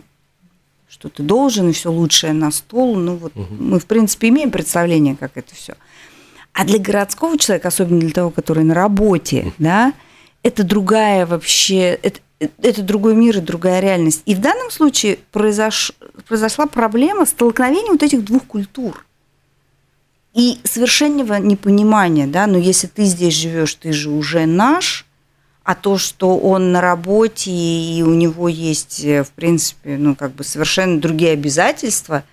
что 0.88 1.08
ты 1.08 1.24
должен, 1.24 1.68
и 1.68 1.72
все 1.72 1.90
лучшее 1.90 2.32
на 2.32 2.52
стол. 2.52 2.94
Ну 2.94 3.16
вот 3.16 3.32
угу. 3.34 3.52
мы, 3.58 3.80
в 3.80 3.86
принципе, 3.86 4.28
имеем 4.28 4.52
представление, 4.52 5.16
как 5.16 5.32
это 5.34 5.52
все. 5.52 5.74
А 6.52 6.64
для 6.64 6.78
городского 6.78 7.36
человека, 7.36 7.66
особенно 7.66 7.98
для 7.98 8.12
того, 8.12 8.30
который 8.30 8.62
на 8.62 8.74
работе, 8.74 9.52
да, 9.58 9.94
это 10.44 10.62
другая 10.62 11.26
вообще, 11.26 11.98
это, 12.02 12.20
это 12.38 12.82
другой 12.82 13.16
мир 13.16 13.38
и 13.38 13.40
другая 13.40 13.80
реальность. 13.80 14.22
И 14.26 14.36
в 14.36 14.40
данном 14.40 14.70
случае 14.70 15.18
произош, 15.32 15.90
произошла 16.28 16.66
проблема 16.66 17.26
столкновения 17.26 17.90
вот 17.90 18.04
этих 18.04 18.24
двух 18.24 18.44
культур 18.44 19.03
и 20.34 20.58
совершенного 20.64 21.34
непонимания, 21.34 22.26
да, 22.26 22.46
но 22.46 22.58
если 22.58 22.88
ты 22.88 23.04
здесь 23.04 23.34
живешь, 23.34 23.74
ты 23.74 23.92
же 23.92 24.10
уже 24.10 24.46
наш, 24.46 25.06
а 25.62 25.74
то, 25.74 25.96
что 25.96 26.36
он 26.36 26.72
на 26.72 26.80
работе 26.80 27.50
и 27.50 28.02
у 28.02 28.12
него 28.12 28.48
есть, 28.48 29.02
э, 29.04 29.22
в 29.22 29.30
принципе, 29.30 29.96
ну, 29.96 30.14
как 30.14 30.32
бы 30.32 30.44
совершенно 30.44 31.00
другие 31.00 31.32
обязательства, 31.32 32.24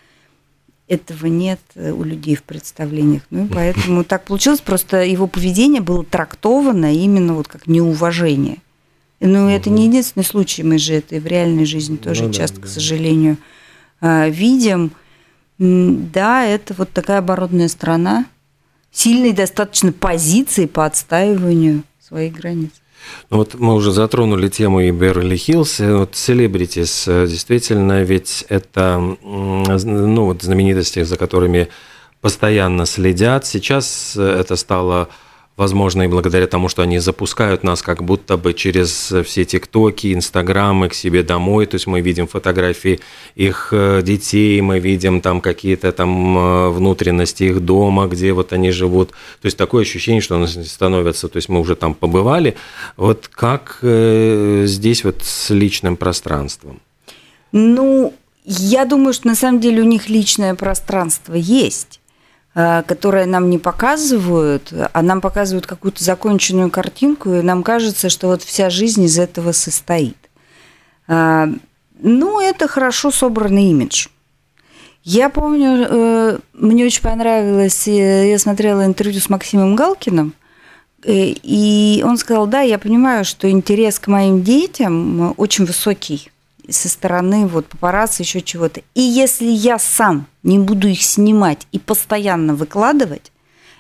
этого 0.88 1.28
нет 1.28 1.60
э, 1.76 1.92
у 1.92 2.04
людей 2.04 2.36
в 2.36 2.44
представлениях. 2.44 3.22
Ну, 3.30 3.46
и 3.46 3.48
поэтому 3.48 4.04
так 4.04 4.26
получилось, 4.26 4.60
просто 4.60 5.04
его 5.04 5.28
поведение 5.28 5.82
было 5.82 6.04
трактовано 6.04 6.94
именно 6.94 7.36
вот 7.36 7.48
как 7.48 7.68
неуважение. 7.68 8.58
Ну, 9.22 9.48
это 9.48 9.70
не 9.70 9.86
единственный 9.86 10.24
случай, 10.24 10.64
мы 10.64 10.80
же 10.80 10.96
это 10.96 11.16
и 11.16 11.20
в 11.20 11.28
реальной 11.28 11.66
жизни 11.66 11.96
тоже 11.96 12.24
ну, 12.24 12.34
часто, 12.34 12.60
да, 12.60 12.66
к 12.66 12.70
сожалению, 12.70 13.38
э, 14.02 14.30
видим. 14.30 14.92
Да, 15.64 16.44
это 16.44 16.74
вот 16.76 16.90
такая 16.90 17.20
оборотная 17.20 17.68
сторона, 17.68 18.26
сильной 18.92 19.32
достаточно 19.32 19.92
позиции 19.92 20.66
по 20.66 20.88
отстаиванию 20.88 21.84
своих 22.02 22.34
границ. 22.34 22.72
Ну 23.30 23.38
вот 23.38 23.54
мы 23.60 23.76
уже 23.76 23.92
затронули 23.92 24.48
тему 24.50 24.80
и 24.80 24.90
Беверли-Хиллз, 24.90 25.80
вот 25.80 26.16
celebrities, 26.16 27.06
действительно, 27.06 28.02
ведь 28.02 28.44
это 28.50 28.98
ну, 29.22 30.26
вот 30.26 30.42
знаменитости, 30.42 31.04
за 31.04 31.16
которыми 31.16 31.68
постоянно 32.22 32.88
следят. 32.88 33.46
Сейчас 33.46 34.16
это 34.18 34.56
стало 34.56 35.10
возможно, 35.62 36.02
и 36.02 36.08
благодаря 36.08 36.48
тому, 36.48 36.70
что 36.70 36.82
они 36.82 36.98
запускают 36.98 37.64
нас 37.64 37.84
как 37.84 38.04
будто 38.04 38.36
бы 38.36 38.54
через 38.56 39.14
все 39.24 39.46
тиктоки, 39.46 40.12
инстаграмы 40.12 40.90
к 40.90 40.96
себе 40.96 41.22
домой, 41.22 41.68
то 41.68 41.76
есть 41.76 41.86
мы 41.86 42.02
видим 42.02 42.28
фотографии 42.28 43.00
их 43.36 43.68
э, 43.72 44.02
детей, 44.02 44.60
мы 44.62 44.80
видим 44.80 45.22
там 45.22 45.40
какие-то 45.40 45.92
там 45.92 46.38
э, 46.38 46.70
внутренности 46.70 47.44
их 47.44 47.60
дома, 47.60 48.08
где 48.08 48.34
вот 48.34 48.54
они 48.54 48.72
живут, 48.72 49.10
то 49.10 49.46
есть 49.46 49.58
такое 49.58 49.84
ощущение, 49.84 50.22
что 50.22 50.36
они 50.36 50.48
становятся, 50.48 51.28
то 51.28 51.38
есть 51.38 51.50
мы 51.50 51.60
уже 51.60 51.76
там 51.76 51.94
побывали, 51.94 52.56
вот 52.98 53.28
как 53.28 53.78
э, 53.84 54.64
здесь 54.66 55.04
вот 55.04 55.22
с 55.22 55.54
личным 55.54 55.96
пространством? 55.96 56.80
Ну, 57.52 58.14
я 58.46 58.86
думаю, 58.86 59.14
что 59.14 59.28
на 59.28 59.36
самом 59.36 59.60
деле 59.60 59.82
у 59.82 59.86
них 59.86 60.10
личное 60.10 60.56
пространство 60.56 61.36
есть. 61.36 62.01
Э, 62.54 62.84
которые 62.86 63.28
нам 63.28 63.50
не 63.50 63.58
показывают, 63.58 64.74
а 64.92 65.02
нам 65.02 65.22
показывают 65.22 65.66
какую-то 65.66 66.04
законченную 66.04 66.70
картинку, 66.70 67.34
и 67.34 67.42
нам 67.42 67.64
кажется, 67.64 68.10
что 68.10 68.28
вот 68.28 68.44
вся 68.44 68.70
жизнь 68.70 69.04
из 69.06 69.18
этого 69.18 69.54
состоит. 69.54 70.18
Э, 71.08 71.48
ну, 72.00 72.42
это 72.42 72.68
хорошо 72.68 73.10
собранный 73.10 73.72
имидж. 73.72 74.08
Я 75.04 75.30
помню, 75.30 75.88
э, 75.90 76.40
мне 76.52 76.86
очень 76.86 77.02
понравилось, 77.02 77.88
я 77.88 78.38
смотрела 78.38 78.86
интервью 78.86 79.22
с 79.22 79.30
Максимом 79.30 79.78
Галкиным, 79.78 80.34
и 81.06 82.04
он 82.06 82.18
сказал, 82.18 82.48
да, 82.48 82.62
я 82.62 82.78
понимаю, 82.78 83.24
что 83.24 83.50
интерес 83.50 83.98
к 83.98 84.08
моим 84.08 84.44
детям 84.44 85.34
очень 85.38 85.66
высокий 85.66 86.30
со 86.72 86.90
стороны 86.90 87.48
вот 87.48 87.68
папарацци, 87.68 88.24
еще 88.24 88.42
чего-то. 88.42 88.82
И 88.96 89.02
если 89.02 89.46
я 89.46 89.80
сам 89.80 90.28
не 90.44 90.60
буду 90.60 90.88
их 90.88 91.02
снимать 91.02 91.68
и 91.72 91.80
постоянно 91.80 92.56
выкладывать, 92.56 93.32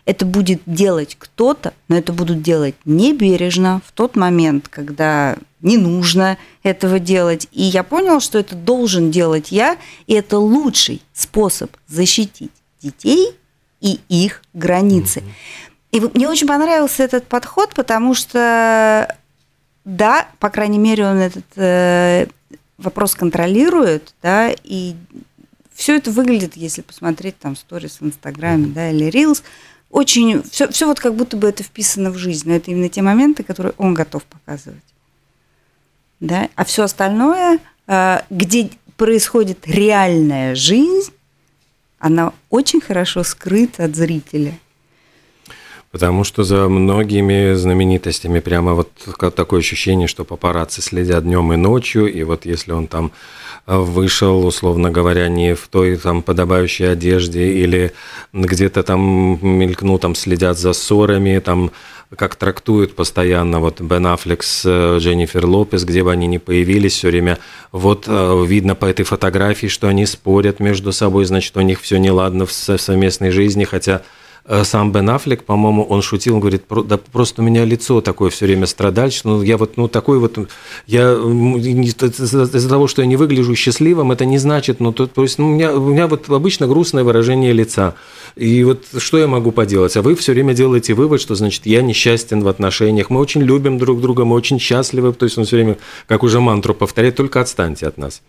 это 0.06 0.26
будет 0.26 0.62
делать 0.66 1.16
кто-то, 1.20 1.74
но 1.88 1.98
это 1.98 2.12
будут 2.12 2.42
делать 2.42 2.76
небережно 2.86 3.82
в 3.86 3.92
тот 3.92 4.16
момент, 4.16 4.68
когда 4.68 5.38
не 5.62 5.78
нужно 5.78 6.38
этого 6.64 7.00
делать. 7.00 7.48
И 7.52 7.64
я 7.64 7.84
понял, 7.84 8.20
что 8.20 8.40
это 8.40 8.56
должен 8.56 9.12
делать 9.12 9.52
я, 9.52 9.78
и 10.08 10.14
это 10.14 10.40
лучший 10.40 11.02
способ 11.14 11.72
защитить 11.88 12.52
детей 12.82 13.36
и 13.80 14.00
их 14.10 14.42
границы. 14.54 15.24
И 15.92 16.00
мне 16.00 16.28
очень 16.28 16.48
понравился 16.48 17.04
этот 17.04 17.28
подход, 17.28 17.74
потому 17.76 18.14
что, 18.14 19.16
да, 19.86 20.28
по 20.40 20.50
крайней 20.50 20.80
мере, 20.80 21.06
он 21.06 21.18
этот 21.18 21.46
э, 21.58 22.28
вопрос 22.82 23.16
контролирует, 23.16 24.14
да, 24.22 24.54
и 24.64 24.96
все 25.74 25.98
это 25.98 26.12
выглядит, 26.12 26.56
если 26.56 26.82
посмотреть 26.82 27.38
там 27.40 27.56
сторис 27.56 28.02
в 28.02 28.06
Инстаграме, 28.06 28.68
да, 28.68 28.92
или 28.92 29.08
Reels, 29.08 29.44
очень, 29.90 30.42
все, 30.44 30.70
все 30.70 30.88
вот 30.88 31.00
как 31.00 31.16
будто 31.16 31.38
бы 31.38 31.48
это 31.48 31.64
вписано 31.64 32.12
в 32.12 32.18
жизнь, 32.18 32.48
но 32.48 32.56
это 32.56 32.72
именно 32.72 32.90
те 32.90 33.02
моменты, 33.02 33.44
которые 33.44 33.74
он 33.78 33.94
готов 33.94 34.24
показывать. 34.24 34.84
Да? 36.20 36.50
А 36.56 36.64
все 36.64 36.84
остальное, 36.84 37.60
а, 37.88 38.24
где 38.30 38.70
происходит 38.96 39.68
реальная 39.68 40.56
жизнь, 40.56 41.12
она 42.00 42.34
очень 42.50 42.80
хорошо 42.80 43.24
скрыта 43.24 43.86
от 43.86 43.96
зрителя. 43.96 44.58
Потому 45.92 46.24
что 46.24 46.44
за 46.44 46.70
многими 46.70 47.54
знаменитостями 47.54 48.40
прямо 48.40 48.74
вот 48.74 48.90
такое 49.36 49.60
ощущение, 49.60 50.08
что 50.08 50.24
папарацци 50.24 50.82
следят 50.82 51.26
днем 51.26 51.52
и 51.52 51.58
ночью, 51.58 52.12
и 52.12 52.24
вот 52.24 52.46
если 52.46 52.72
он 52.72 52.88
там 52.88 53.12
э, 53.68 53.76
вышел, 53.76 54.46
условно 54.46 54.90
говоря, 54.90 55.28
не 55.28 55.54
в 55.54 55.68
той 55.68 55.98
там 55.98 56.22
подобающей 56.22 56.90
одежде 56.90 57.52
или 57.52 57.92
где-то 58.32 58.84
там 58.84 59.38
мелькнул, 59.42 60.00
там 60.00 60.16
следят 60.16 60.58
за 60.58 60.72
ссорами, 60.72 61.40
там 61.40 61.72
как 62.16 62.36
трактуют 62.36 62.96
постоянно 62.96 63.60
вот 63.60 63.82
Бен 63.82 64.08
Аффлек 64.08 64.44
с 64.44 64.64
э, 64.66 64.98
Дженнифер 64.98 65.46
Лопес, 65.46 65.84
где 65.84 66.04
бы 66.04 66.12
они 66.14 66.28
ни 66.28 66.38
появились, 66.38 66.94
все 66.94 67.10
время 67.10 67.38
вот 67.74 68.06
э, 68.08 68.46
видно 68.48 68.76
по 68.76 68.86
этой 68.86 69.04
фотографии, 69.04 69.68
что 69.68 69.90
они 69.90 70.06
спорят 70.06 70.62
между 70.62 70.94
собой, 70.94 71.26
значит, 71.26 71.58
у 71.58 71.62
них 71.62 71.82
все 71.82 71.98
неладно 71.98 72.46
в 72.46 72.52
совместной 72.54 73.32
жизни, 73.32 73.66
хотя 73.66 74.04
сам 74.64 74.92
Бен 74.92 75.10
Аффлек, 75.10 75.44
по-моему, 75.44 75.84
он 75.84 76.02
шутил, 76.02 76.36
он 76.36 76.40
говорит, 76.40 76.64
да 76.86 76.98
просто 76.98 77.42
у 77.42 77.46
меня 77.46 77.64
лицо 77.64 78.02
такое 78.02 78.30
все 78.30 78.46
время 78.46 78.66
страдальческое, 78.66 79.34
ну, 79.34 79.42
я 79.44 79.58
вот, 79.58 79.78
ну, 79.78 79.88
такой 79.88 80.20
вот, 80.20 80.38
я 80.88 81.14
из-за 81.14 82.70
того, 82.70 82.88
что 82.88 83.02
я 83.02 83.08
не 83.08 83.16
выгляжу 83.16 83.56
счастливым, 83.56 84.12
это 84.12 84.26
не 84.26 84.38
значит, 84.38 84.80
ну, 84.80 84.92
то, 84.92 85.08
то 85.08 85.22
есть, 85.22 85.38
ну, 85.38 85.48
у 85.48 85.52
меня, 85.52 85.74
у 85.74 85.90
меня 85.90 86.08
вот 86.08 86.30
обычно 86.30 86.68
грустное 86.68 87.04
выражение 87.04 87.54
лица, 87.54 87.96
и 88.36 88.64
вот 88.64 88.86
что 88.98 89.18
я 89.18 89.28
могу 89.28 89.52
поделать? 89.52 89.96
А 89.96 90.02
вы 90.02 90.16
все 90.16 90.34
время 90.34 90.54
делаете 90.54 90.94
вывод, 90.94 91.22
что, 91.22 91.36
значит, 91.36 91.66
я 91.66 91.82
несчастен 91.82 92.42
в 92.42 92.48
отношениях, 92.48 93.10
мы 93.10 93.20
очень 93.20 93.42
любим 93.42 93.78
друг 93.78 94.02
друга, 94.02 94.26
мы 94.26 94.36
очень 94.36 94.60
счастливы, 94.60 95.14
то 95.14 95.26
есть 95.26 95.38
он 95.38 95.46
все 95.46 95.58
время, 95.58 95.78
как 96.08 96.24
уже 96.24 96.40
мантру 96.40 96.74
повторяет, 96.74 97.16
только 97.16 97.42
отстаньте 97.42 97.88
от 97.88 97.98
нас. 97.98 98.22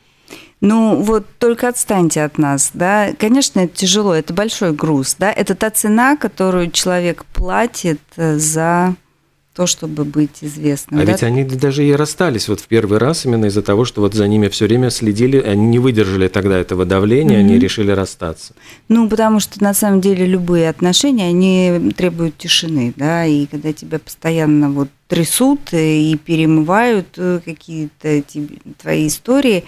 Ну 0.63 1.03
вот 1.03 1.27
только 1.41 1.69
отстаньте 1.69 2.23
от 2.23 2.39
нас, 2.39 2.71
да. 2.73 3.13
Конечно, 3.19 3.61
это 3.61 3.77
тяжело, 3.77 4.15
это 4.15 4.33
большой 4.33 4.73
груз, 4.73 5.17
да. 5.19 5.33
Это 5.33 5.57
та 5.57 5.71
цена, 5.71 6.17
которую 6.17 6.71
человек 6.71 7.25
платит 7.25 8.01
э, 8.17 8.39
за 8.39 8.95
то, 9.55 9.67
чтобы 9.67 10.05
быть 10.05 10.39
известным. 10.41 11.01
А 11.01 11.05
да? 11.05 11.13
ведь 11.13 11.25
они 11.25 11.43
даже 11.45 11.85
и 11.85 11.93
расстались 11.93 12.49
вот 12.49 12.61
в 12.61 12.69
первый 12.69 12.99
раз 12.99 13.27
именно 13.27 13.47
из-за 13.47 13.63
того, 13.63 13.85
что 13.85 14.03
вот 14.03 14.15
за 14.15 14.29
ними 14.29 14.47
все 14.49 14.67
время 14.67 14.91
следили, 14.91 15.37
они 15.37 15.67
не 15.67 15.81
выдержали 15.81 16.29
тогда 16.29 16.57
этого 16.57 16.85
давления, 16.85 17.39
mm-hmm. 17.39 17.41
они 17.41 17.59
решили 17.59 17.91
расстаться. 17.91 18.55
Ну, 18.89 19.09
потому 19.11 19.41
что 19.41 19.61
на 19.61 19.75
самом 19.75 20.01
деле 20.01 20.27
любые 20.27 20.69
отношения, 20.69 21.27
они 21.27 21.91
требуют 21.91 22.39
тишины, 22.39 22.95
да, 22.97 23.27
и 23.27 23.47
когда 23.47 23.73
тебя 23.73 23.99
постоянно 23.99 24.71
вот 24.71 24.89
трясут 25.09 25.73
и 25.73 26.17
перемывают 26.25 27.09
э, 27.17 27.41
какие-то 27.45 28.23
твои 28.81 29.09
истории, 29.09 29.65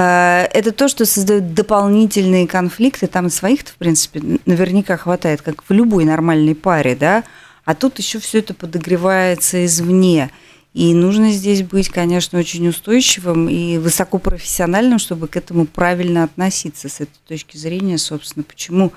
это 0.00 0.72
то, 0.72 0.88
что 0.88 1.04
создает 1.04 1.54
дополнительные 1.54 2.46
конфликты. 2.46 3.06
Там 3.06 3.30
своих-то, 3.30 3.72
в 3.72 3.76
принципе, 3.76 4.20
наверняка 4.46 4.96
хватает, 4.96 5.42
как 5.42 5.64
в 5.68 5.72
любой 5.72 6.04
нормальной 6.04 6.54
паре, 6.54 6.94
да, 6.94 7.24
а 7.64 7.74
тут 7.74 7.98
еще 7.98 8.18
все 8.18 8.38
это 8.38 8.54
подогревается 8.54 9.64
извне. 9.64 10.30
И 10.72 10.94
нужно 10.94 11.32
здесь 11.32 11.62
быть, 11.62 11.88
конечно, 11.88 12.38
очень 12.38 12.68
устойчивым 12.68 13.48
и 13.48 13.78
высокопрофессиональным, 13.78 14.98
чтобы 15.00 15.26
к 15.26 15.36
этому 15.36 15.66
правильно 15.66 16.24
относиться 16.24 16.88
с 16.88 17.00
этой 17.00 17.18
точки 17.26 17.56
зрения, 17.56 17.98
собственно, 17.98 18.44
почему 18.44 18.92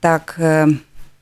так 0.00 0.34
э, 0.38 0.66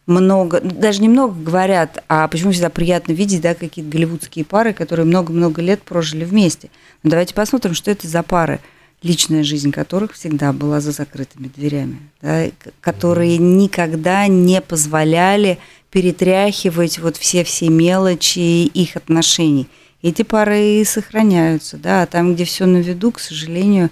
много, 0.07 0.61
даже 0.61 1.03
не 1.03 1.09
много 1.09 1.35
говорят, 1.35 2.03
а 2.09 2.29
почему 2.29 2.53
всегда 2.53 2.71
приятно 2.71 3.13
видеть, 3.13 3.41
да, 3.41 3.55
какие-то 3.55 3.91
голливудские 3.91 4.45
пары, 4.45 4.73
которые 4.73 5.05
много-много 5.05 5.61
лет 5.61 5.83
прожили 5.83 6.25
вместе. 6.25 6.71
Но 7.03 7.11
давайте 7.11 7.35
посмотрим, 7.35 7.75
что 7.75 7.91
это 7.91 8.07
за 8.07 8.23
пары, 8.23 8.61
личная 9.03 9.43
жизнь 9.43 9.73
которых 9.73 10.13
всегда 10.13 10.53
была 10.53 10.81
за 10.81 10.93
закрытыми 10.93 11.49
дверями, 11.49 11.99
да, 12.23 12.47
которые 12.81 13.39
никогда 13.39 14.27
не 14.29 14.61
позволяли 14.61 15.59
перетряхивать 15.91 16.99
вот 16.99 17.17
все-все 17.17 17.69
мелочи 17.69 18.65
их 18.65 18.97
отношений. 18.97 19.69
Эти 20.03 20.23
пары 20.23 20.81
и 20.81 20.85
сохраняются, 20.85 21.79
да, 21.79 22.03
а 22.03 22.07
там, 22.07 22.35
где 22.35 22.45
все 22.45 22.67
на 22.67 22.79
виду, 22.79 23.11
к 23.11 23.19
сожалению, 23.19 23.91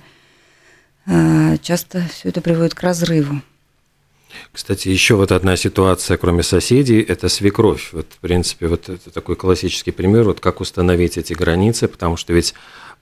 э, 1.07 1.57
часто 1.63 2.05
все 2.13 2.29
это 2.29 2.41
приводит 2.41 2.75
к 2.75 2.83
разрыву. 2.83 3.41
Кстати, 4.53 4.89
еще 4.89 5.15
вот 5.15 5.33
одна 5.33 5.57
ситуация, 5.57 6.17
кроме 6.17 6.43
соседей, 6.43 7.01
это 7.01 7.29
свекровь. 7.29 7.91
Вот, 7.93 8.07
в 8.11 8.19
принципе, 8.19 8.69
вот 8.69 8.89
это 8.89 9.11
такой 9.11 9.37
классический 9.37 9.91
пример, 9.91 10.25
вот 10.25 10.41
как 10.41 10.61
установить 10.61 11.19
эти 11.19 11.33
границы, 11.33 11.89
потому 11.89 12.17
что 12.17 12.33
ведь, 12.33 12.55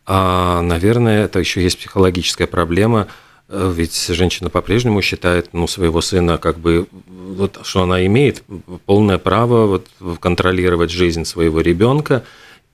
а, 0.06 0.62
наверное, 0.62 1.24
это 1.24 1.38
еще 1.38 1.62
есть 1.62 1.78
психологическая 1.78 2.46
проблема– 2.46 3.08
Э, 3.52 3.70
ведь 3.74 4.06
женщина 4.08 4.48
по-прежнему 4.48 5.02
считает 5.02 5.50
ну, 5.52 5.66
своего 5.66 6.00
сына, 6.00 6.38
как 6.38 6.58
бы, 6.58 6.86
вот, 7.06 7.60
что 7.62 7.82
она 7.82 8.04
имеет 8.06 8.42
полное 8.86 9.18
право 9.18 9.66
вот, 9.66 10.18
контролировать 10.20 10.90
жизнь 10.90 11.24
своего 11.24 11.60
ребенка. 11.60 12.24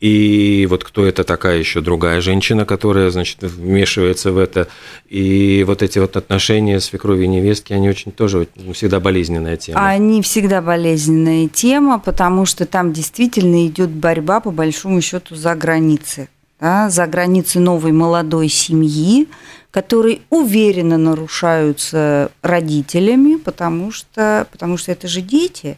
И 0.00 0.66
вот 0.70 0.84
кто 0.84 1.04
это 1.04 1.24
такая 1.24 1.58
еще 1.58 1.80
другая 1.80 2.20
женщина, 2.20 2.64
которая, 2.64 3.10
значит, 3.10 3.42
вмешивается 3.42 4.30
в 4.30 4.38
это. 4.38 4.68
И 5.08 5.64
вот 5.66 5.82
эти 5.82 5.98
вот 5.98 6.16
отношения 6.16 6.78
свекрови 6.78 7.24
и 7.24 7.28
невестки, 7.28 7.72
они 7.72 7.88
очень 7.88 8.12
тоже 8.12 8.46
ну, 8.54 8.72
всегда 8.74 9.00
болезненная 9.00 9.56
тема. 9.56 9.88
Они 9.88 10.22
всегда 10.22 10.62
болезненная 10.62 11.48
тема, 11.48 11.98
потому 11.98 12.46
что 12.46 12.64
там 12.64 12.92
действительно 12.92 13.66
идет 13.66 13.90
борьба, 13.90 14.38
по 14.38 14.52
большому 14.52 15.00
счету, 15.00 15.34
за 15.34 15.54
границы. 15.56 16.28
Да, 16.60 16.90
за 16.90 17.06
границы 17.06 17.60
новой 17.60 17.92
молодой 17.92 18.48
семьи, 18.48 19.28
которые 19.70 20.20
уверенно 20.28 20.98
нарушаются 20.98 22.32
родителями, 22.42 23.36
потому 23.36 23.92
что, 23.92 24.46
потому 24.50 24.76
что 24.76 24.90
это 24.90 25.06
же 25.06 25.20
дети. 25.20 25.76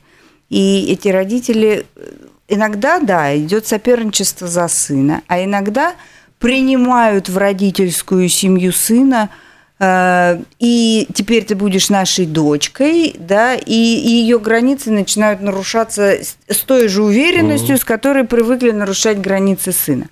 И 0.49 0.87
эти 0.91 1.09
родители 1.09 1.85
э, 1.97 2.13
иногда, 2.51 2.99
да, 2.99 3.37
идет 3.37 3.67
соперничество 3.67 4.47
за 4.47 4.69
сына, 4.69 5.23
а 5.29 5.43
иногда 5.43 5.95
принимают 6.39 7.29
в 7.29 7.39
родительскую 7.39 8.29
семью 8.29 8.73
сына, 8.73 9.31
э, 9.79 10.41
и 10.59 11.07
теперь 11.15 11.45
ты 11.45 11.55
будешь 11.55 11.89
нашей 11.89 12.27
дочкой, 12.27 13.15
да, 13.19 13.55
и, 13.55 13.73
и 13.73 14.09
ее 14.09 14.39
границы 14.39 14.91
начинают 14.91 15.41
нарушаться 15.41 16.19
с 16.49 16.59
той 16.67 16.89
же 16.89 17.03
уверенностью, 17.03 17.77
mm-hmm. 17.77 17.81
с 17.81 17.85
которой 17.85 18.25
привыкли 18.25 18.73
нарушать 18.73 19.21
границы 19.21 19.73
сына. 19.73 20.07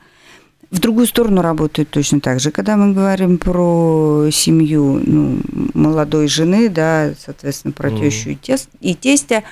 В 0.70 0.80
другую 0.80 1.06
сторону 1.06 1.40
работает 1.40 1.88
точно 1.88 2.20
так 2.20 2.40
же. 2.40 2.50
Когда 2.50 2.76
мы 2.76 2.92
говорим 2.92 3.38
про 3.38 4.28
семью 4.30 5.00
ну, 5.02 5.40
молодой 5.72 6.28
жены, 6.28 6.68
да, 6.68 7.14
соответственно, 7.18 7.72
про 7.72 7.88
mm. 7.88 8.00
тещу 8.00 8.30
и, 8.30 8.34
тест, 8.34 8.68
и 8.80 8.94
тестя. 8.94 9.44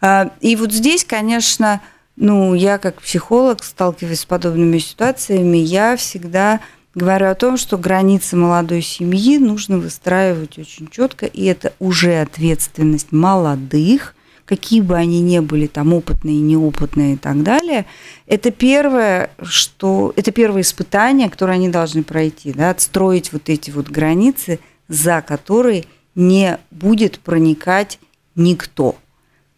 А, 0.00 0.30
и 0.40 0.54
вот 0.54 0.72
здесь, 0.72 1.04
конечно, 1.04 1.80
ну, 2.16 2.54
я 2.54 2.78
как 2.78 3.00
психолог, 3.00 3.64
сталкиваясь 3.64 4.20
с 4.20 4.24
подобными 4.24 4.78
ситуациями, 4.78 5.56
я 5.56 5.96
всегда 5.96 6.60
говорю 6.94 7.28
о 7.28 7.34
том, 7.34 7.56
что 7.56 7.78
границы 7.78 8.36
молодой 8.36 8.82
семьи 8.82 9.38
нужно 9.38 9.78
выстраивать 9.78 10.58
очень 10.58 10.88
четко, 10.88 11.26
и 11.26 11.44
это 11.44 11.72
уже 11.78 12.20
ответственность 12.20 13.12
молодых– 13.12 14.14
какие 14.44 14.80
бы 14.80 14.96
они 14.96 15.20
ни 15.20 15.38
были, 15.38 15.66
там 15.66 15.94
опытные, 15.94 16.40
неопытные 16.40 17.14
и 17.14 17.16
так 17.16 17.42
далее, 17.42 17.86
это 18.26 18.50
первое, 18.50 19.30
что, 19.42 20.12
это 20.16 20.30
первое 20.30 20.62
испытание, 20.62 21.30
которое 21.30 21.54
они 21.54 21.68
должны 21.68 22.02
пройти, 22.02 22.52
да, 22.52 22.70
отстроить 22.70 23.32
вот 23.32 23.48
эти 23.48 23.70
вот 23.70 23.88
границы, 23.88 24.60
за 24.88 25.22
которые 25.26 25.84
не 26.14 26.58
будет 26.70 27.18
проникать 27.20 27.98
никто, 28.34 28.96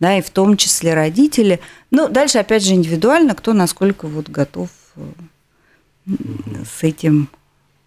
да, 0.01 0.19
и 0.19 0.23
в 0.23 0.31
том 0.31 0.57
числе 0.57 0.95
родители. 0.95 1.61
Ну, 1.91 2.09
дальше, 2.09 2.39
опять 2.39 2.65
же, 2.65 2.75
индивидуально, 2.75 3.35
кто 3.35 3.53
насколько 3.53 4.07
вот 4.07 4.29
готов 4.29 4.69
э, 4.97 5.03
с 6.79 6.83
этим 6.83 7.29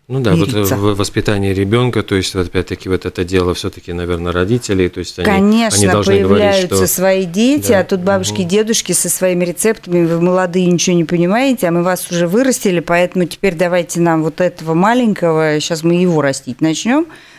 ну 0.08 0.22
да, 0.22 0.36
мириться. 0.36 0.78
вот 0.78 0.98
воспитание 0.98 1.54
ребенка, 1.54 2.02
то 2.02 2.16
есть 2.16 2.34
опять-таки 2.34 2.88
вот 2.88 3.06
это 3.06 3.26
дело 3.26 3.54
все-таки, 3.54 3.92
наверное, 3.92 4.32
родителей, 4.32 4.88
то 4.88 5.00
есть 5.00 5.20
они, 5.20 5.26
Конечно, 5.26 5.80
они 5.80 5.88
должны 5.88 6.14
появляются 6.14 6.68
говорить, 6.68 6.90
что... 6.90 6.96
свои 6.96 7.26
дети, 7.26 7.70
да. 7.70 7.80
а 7.80 7.84
тут 7.84 8.00
бабушки, 8.00 8.42
угу. 8.42 8.48
дедушки 8.50 8.94
со 8.94 9.10
своими 9.10 9.44
рецептами, 9.44 10.06
вы 10.06 10.22
молодые 10.22 10.68
ничего 10.68 10.96
не 10.96 11.04
понимаете, 11.04 11.68
а 11.68 11.72
мы 11.72 11.84
вас 11.84 12.10
уже 12.10 12.26
вырастили, 12.26 12.80
поэтому 12.80 13.26
теперь 13.26 13.56
давайте 13.56 14.00
нам 14.00 14.24
вот 14.24 14.40
этого 14.40 14.74
маленького, 14.74 15.60
сейчас 15.60 15.84
мы 15.84 15.96
его 15.96 16.22
растить 16.22 16.62
начнем 16.62 17.02
э, 17.02 17.37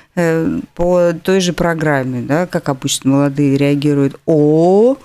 по 0.74 1.12
той 1.22 1.40
же 1.40 1.52
программе, 1.52 2.22
да, 2.22 2.46
как 2.46 2.68
обычно 2.68 3.10
молодые 3.10 3.56
реагируют. 3.56 4.18
О, 4.26 4.96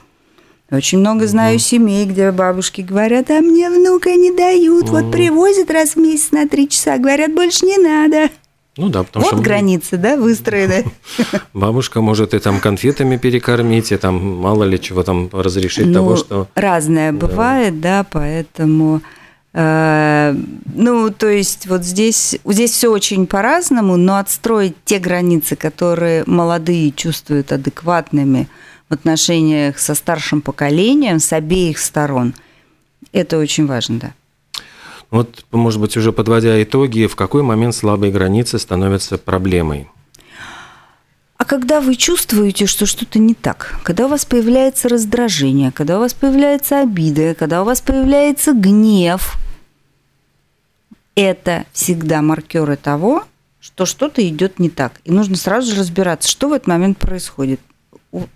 очень 0.72 1.00
много 1.00 1.28
знаю 1.28 1.58
угу. 1.58 1.62
семей, 1.62 2.06
где 2.06 2.32
бабушки 2.32 2.82
говорят, 2.82 3.30
а 3.30 3.42
мне 3.42 3.70
внука 3.70 4.16
не 4.16 4.36
дают. 4.36 4.86
Угу. 4.86 4.92
Вот 4.92 5.12
привозят 5.12 5.70
раз 5.70 5.92
в 5.92 5.98
месяц 5.98 6.32
на 6.32 6.48
три 6.48 6.68
часа, 6.68 6.98
говорят, 6.98 7.34
больше 7.34 7.66
не 7.66 7.78
надо. 7.78 8.32
Ну 8.76 8.90
да, 8.90 9.04
потому 9.04 9.26
вот 9.26 9.34
что... 9.36 9.44
границы, 9.44 9.98
да, 9.98 10.18
выстроены. 10.18 10.86
Бабушка 11.54 12.02
может 12.02 12.34
и 12.34 12.40
там 12.40 12.60
конфетами 12.60 13.18
перекормить, 13.18 13.92
и 13.92 13.98
там 13.98 14.40
мало 14.40 14.64
ли 14.64 14.82
чего 14.82 15.04
там 15.04 15.30
разрешить 15.32 15.86
ну, 15.86 15.94
того, 15.94 16.16
что... 16.16 16.48
Разное 16.56 17.12
да. 17.12 17.28
бывает, 17.28 17.80
да, 17.80 18.06
поэтому... 18.10 19.02
Э, 19.54 20.36
ну, 20.74 21.12
то 21.12 21.28
есть 21.28 21.68
вот 21.68 21.84
здесь, 21.84 22.36
здесь 22.46 22.72
все 22.72 22.92
очень 22.92 23.28
по-разному, 23.28 23.98
но 23.98 24.18
отстроить 24.18 24.76
те 24.86 25.00
границы, 25.00 25.56
которые 25.56 26.24
молодые 26.26 26.92
чувствуют 26.92 27.52
адекватными, 27.52 28.48
в 28.90 28.94
отношениях 28.94 29.80
со 29.80 29.96
старшим 29.96 30.42
поколением 30.42 31.20
с 31.20 31.34
обеих 31.34 31.80
сторон. 31.80 32.34
Это 33.12 33.38
очень 33.38 33.66
важно, 33.66 34.00
да. 34.00 34.14
Вот, 35.10 35.46
может 35.52 35.80
быть, 35.80 35.96
уже 35.96 36.12
подводя 36.12 36.62
итоги, 36.62 37.06
в 37.06 37.16
какой 37.16 37.44
момент 37.44 37.76
слабые 37.76 38.12
границы 38.12 38.60
становятся 38.60 39.18
проблемой? 39.18 39.88
А 41.44 41.46
когда 41.46 41.82
вы 41.82 41.96
чувствуете, 41.96 42.68
что 42.68 42.86
что-то 42.86 43.20
не 43.20 43.34
так, 43.34 43.78
когда 43.84 44.06
у 44.06 44.08
вас 44.08 44.24
появляется 44.24 44.88
раздражение, 44.88 45.74
когда 45.74 45.98
у 45.98 46.00
вас 46.00 46.14
появляется 46.14 46.80
обида, 46.80 47.36
когда 47.36 47.64
у 47.64 47.66
вас 47.66 47.82
появляется 47.82 48.54
гнев, 48.54 49.36
это 51.16 51.66
всегда 51.74 52.22
маркеры 52.22 52.78
того, 52.78 53.26
что 53.60 53.86
что-то 53.86 54.26
идет 54.26 54.58
не 54.58 54.70
так. 54.70 55.02
И 55.04 55.12
нужно 55.12 55.36
сразу 55.36 55.70
же 55.74 55.82
разбираться, 55.82 56.30
что 56.30 56.48
в 56.48 56.54
этот 56.54 56.68
момент 56.68 56.98
происходит 56.98 57.60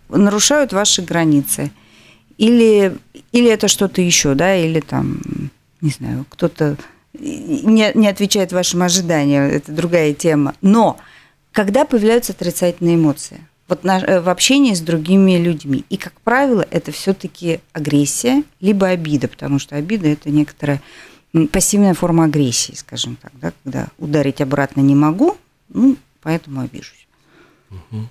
нарушают 0.10 0.74
ваши 0.74 1.02
границы. 1.02 1.72
Или, 2.38 2.98
или 3.32 3.50
это 3.50 3.70
что-то 3.70 4.02
еще, 4.02 4.34
да, 4.34 4.54
или 4.54 4.82
там, 4.82 5.22
не 5.80 5.92
знаю, 5.92 6.26
кто-то 6.28 6.76
не, 7.18 7.90
не 7.96 8.10
отвечает 8.10 8.52
вашим 8.52 8.84
ожиданиям, 8.84 9.44
это 9.44 9.72
другая 9.72 10.14
тема. 10.14 10.56
Но 10.62 10.98
когда 11.58 11.86
появляются 11.86 12.34
отрицательные 12.34 12.98
эмоции, 12.98 13.44
вот 13.68 13.84
на, 13.84 13.98
э, 13.98 14.22
в 14.22 14.30
общении 14.30 14.76
с 14.76 14.80
другими 14.80 15.38
людьми. 15.38 15.86
И, 15.90 15.98
как 15.98 16.14
правило, 16.22 16.64
это 16.70 16.92
все-таки 16.92 17.62
агрессия, 17.74 18.44
либо 18.62 18.90
обида, 18.90 19.28
потому 19.28 19.58
что 19.58 19.76
обида– 19.76 20.08
это 20.10 20.30
некоторая 20.30 20.84
пассивная 21.52 21.96
форма 21.96 22.26
агрессии, 22.26 22.74
скажем 22.74 23.16
так, 23.16 23.32
да, 23.42 23.54
когда 23.64 23.88
ударить 23.98 24.40
обратно 24.40 24.82
не 24.82 24.94
могу, 24.94 25.36
ну, 25.70 25.98
поэтому 26.22 26.62
обижусь. 26.62 27.08
Угу. 27.72 28.08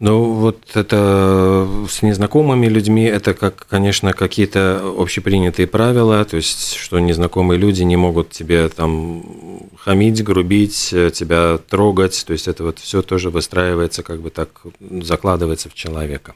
Ну, 0.00 0.32
вот 0.32 0.58
это 0.74 1.68
с 1.88 2.02
незнакомыми 2.02 2.66
людьми, 2.66 3.04
это, 3.04 3.34
как, 3.34 3.66
конечно, 3.68 4.12
какие-то 4.12 4.94
общепринятые 4.96 5.66
правила, 5.66 6.24
то 6.24 6.36
есть, 6.36 6.74
что 6.74 6.98
незнакомые 7.00 7.58
люди 7.58 7.82
не 7.82 7.96
могут 7.96 8.30
тебе 8.30 8.68
там 8.68 9.24
хамить, 9.76 10.22
грубить, 10.22 10.94
тебя 11.12 11.58
трогать, 11.68 12.24
то 12.26 12.32
есть 12.32 12.48
это 12.48 12.62
вот 12.64 12.78
все 12.78 13.02
тоже 13.02 13.30
выстраивается, 13.30 14.02
как 14.02 14.20
бы 14.20 14.30
так 14.30 14.48
закладывается 15.02 15.68
в 15.68 15.74
человека. 15.74 16.34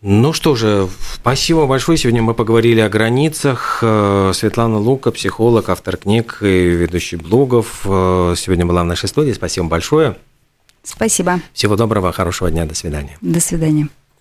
Ну 0.00 0.32
что 0.32 0.54
же, 0.54 0.88
спасибо 1.14 1.66
большое. 1.66 1.98
Сегодня 1.98 2.22
мы 2.22 2.32
поговорили 2.32 2.78
о 2.78 2.88
границах. 2.88 3.78
Светлана 3.80 4.78
Лука, 4.78 5.10
психолог, 5.10 5.68
автор 5.70 5.96
книг 5.96 6.38
и 6.40 6.46
ведущий 6.46 7.16
блогов. 7.16 7.80
Сегодня 7.82 8.64
была 8.64 8.84
в 8.84 8.86
нашей 8.86 9.08
студии. 9.08 9.32
Спасибо 9.32 9.66
большое. 9.66 10.16
Спасибо. 10.88 11.40
Всего 11.52 11.76
доброго, 11.76 12.12
хорошего 12.12 12.50
дня, 12.50 12.64
до 12.64 12.74
свидания. 12.74 13.16
До 13.20 13.40
свидания. 13.40 13.88